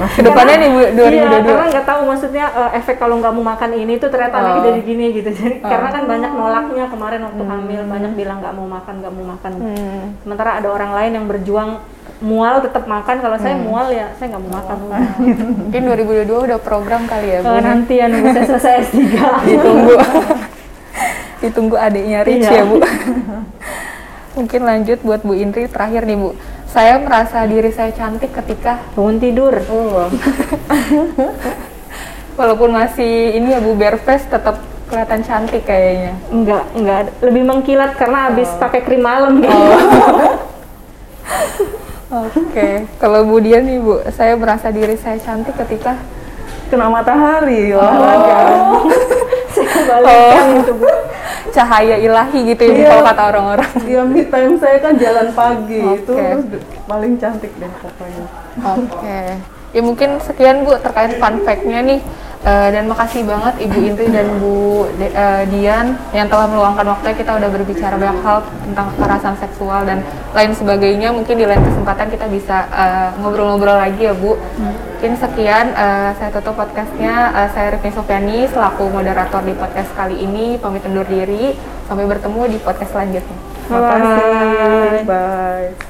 Ke 0.16 0.20
depannya 0.20 0.56
nih 0.56 0.68
Bu 0.68 0.80
Iya, 0.80 1.28
2022. 1.28 1.44
karena 1.44 1.66
nggak 1.72 1.86
tahu 1.86 2.00
maksudnya 2.04 2.44
eh, 2.50 2.70
efek 2.76 2.96
kalau 2.96 3.20
nggak 3.20 3.32
mau 3.32 3.44
makan 3.46 3.70
ini 3.74 3.96
tuh 3.96 4.08
ternyata 4.08 4.32
Oh. 4.32 4.40
anaknya 4.42 4.60
jadi 4.66 4.80
gini 4.82 5.04
gitu. 5.12 5.28
Jadi 5.30 5.54
Oh. 5.60 5.68
karena 5.68 5.88
kan 5.88 6.02
banyak 6.04 6.32
nolaknya 6.32 6.84
kemarin 6.88 7.20
waktu 7.22 7.42
hamil 7.44 7.80
banyak 7.84 8.12
bilang 8.14 8.38
nggak 8.40 8.54
mau 8.54 8.64
makan, 8.66 8.94
nggak 9.00 9.12
mau 9.12 9.24
makan. 9.28 9.52
Hmm. 9.56 10.04
Sementara 10.20 10.50
ada 10.56 10.68
orang 10.68 10.92
lain 10.92 11.12
yang 11.16 11.26
berjuang 11.28 11.70
mual 12.20 12.60
tetap 12.60 12.84
makan. 12.84 13.16
Kalau 13.20 13.36
saya 13.40 13.56
mual 13.56 13.88
ya 13.92 14.12
saya 14.16 14.36
nggak 14.36 14.42
mau 14.44 14.52
makan. 14.60 14.76
Mungkin 15.68 15.82
2022 15.88 16.46
udah 16.52 16.58
program 16.60 17.02
kali 17.08 17.26
ya 17.34 17.38
Bu. 17.40 17.52
Eh, 17.56 17.62
nanti 17.64 17.94
ya 17.96 18.06
nunggu 18.08 18.28
saya 18.36 18.46
selesai 18.46 18.72
S3. 18.92 19.00
ditunggu 19.50 19.94
ditunggu 21.40 21.76
adiknya 21.76 22.20
Rich 22.20 22.44
Iya. 22.44 22.52
ya 22.52 22.64
bu 22.68 22.76
mungkin 24.36 24.60
lanjut 24.62 24.98
buat 25.00 25.24
Bu 25.24 25.32
Indri 25.32 25.64
terakhir 25.66 26.04
nih 26.04 26.16
Bu 26.20 26.36
saya 26.70 27.02
merasa 27.02 27.42
diri 27.50 27.74
saya 27.74 27.90
cantik 27.90 28.30
ketika 28.30 28.78
Bangun 28.94 29.18
tidur. 29.18 29.58
Oh, 29.72 30.06
walaupun 32.38 32.70
masih 32.70 33.34
ini 33.34 33.56
ya 33.56 33.58
Bu 33.58 33.74
bare 33.74 33.98
face 33.98 34.28
tetap 34.30 34.62
kelihatan 34.86 35.26
cantik 35.26 35.66
kayaknya 35.66 36.14
Enggak, 36.30 36.62
enggak. 36.78 37.10
Lebih 37.26 37.42
mengkilat 37.42 37.98
karena 37.98 38.30
habis 38.30 38.46
pakai 38.60 38.86
krim 38.86 39.02
malam 39.02 39.42
gitu. 39.42 39.58
Oke 42.10 42.68
kalau 42.96 43.22
Bu 43.22 43.38
Dian 43.38 43.62
nih 43.62 43.78
Bu 43.78 44.02
saya 44.10 44.34
merasa 44.34 44.68
diri 44.68 44.94
saya 44.94 45.16
cantik 45.16 45.54
ketika 45.56 45.94
kena 46.66 46.86
matahari 46.86 47.70
Oh. 47.70 47.78
olahraga. 47.78 48.38
saya 49.50 49.66
kembalikan 49.66 50.46
itu, 50.56 50.72
Bu. 50.72 50.86
cahaya 51.50 51.96
ilahi 51.98 52.38
gitu 52.46 52.62
ya 52.62 52.70
Iya. 52.72 52.86
kalau 52.88 53.04
kata 53.04 53.22
orang-orang 53.28 53.70
Iya, 53.82 54.00
me 54.04 54.22
time 54.24 54.54
saya 54.54 54.78
kan 54.78 54.94
jalan 54.94 55.28
pagi. 55.32 55.82
Itu 55.82 56.14
Oke. 56.14 56.46
d- 56.46 56.62
paling 56.86 57.12
cantik 57.16 57.50
deh 57.52 57.72
pokoknya. 57.76 58.24
Oke. 58.76 59.20
Ya 59.70 59.80
mungkin 59.80 60.10
sekian 60.20 60.62
Bu 60.62 60.78
terkait 60.78 61.18
fun 61.18 61.42
fact-nya 61.42 61.82
nih. 61.82 61.98
Eh, 62.40 62.68
dan 62.72 62.88
makasih 62.88 63.28
banget 63.28 63.68
Ibu 63.68 63.78
Indri 63.84 64.08
dan 64.08 64.40
Bu 64.40 64.88
De- 64.96 65.12
eh, 65.12 65.44
Dian 65.52 65.92
yang 66.16 66.24
telah 66.24 66.48
meluangkan 66.48 66.88
waktunya 66.88 67.12
kita 67.20 67.36
udah 67.36 67.52
berbicara 67.52 68.00
banyak 68.00 68.16
hal 68.24 68.40
tentang 68.64 68.86
kekerasan 68.96 69.34
seksual 69.36 69.84
dan 69.84 70.00
lain 70.32 70.56
sebagainya. 70.56 71.12
Mungkin 71.12 71.36
di 71.36 71.44
lain 71.44 71.60
kesempatan 71.60 72.08
kita 72.08 72.32
bisa 72.32 72.64
eh, 72.72 73.08
ngobrol-ngobrol 73.20 73.76
lagi 73.76 74.08
ya 74.08 74.16
Bu. 74.16 74.40
Mungkin 74.56 75.20
sekian 75.20 75.76
eh, 75.76 76.16
saya 76.16 76.32
tutup 76.32 76.56
podcastnya. 76.56 77.28
Eh, 77.44 77.48
saya 77.52 77.76
Rifni 77.76 77.92
Sofiani 77.92 78.48
selaku 78.48 78.88
moderator 78.88 79.44
di 79.44 79.52
podcast 79.52 79.92
kali 79.92 80.16
ini. 80.24 80.56
Pamit 80.56 80.80
undur 80.88 81.04
diri. 81.04 81.52
Sampai 81.92 82.08
bertemu 82.08 82.56
di 82.56 82.58
podcast 82.64 82.96
selanjutnya. 82.96 83.36
Makasih. 83.68 85.04
Bye. 85.04 85.04
Bye. 85.04 85.89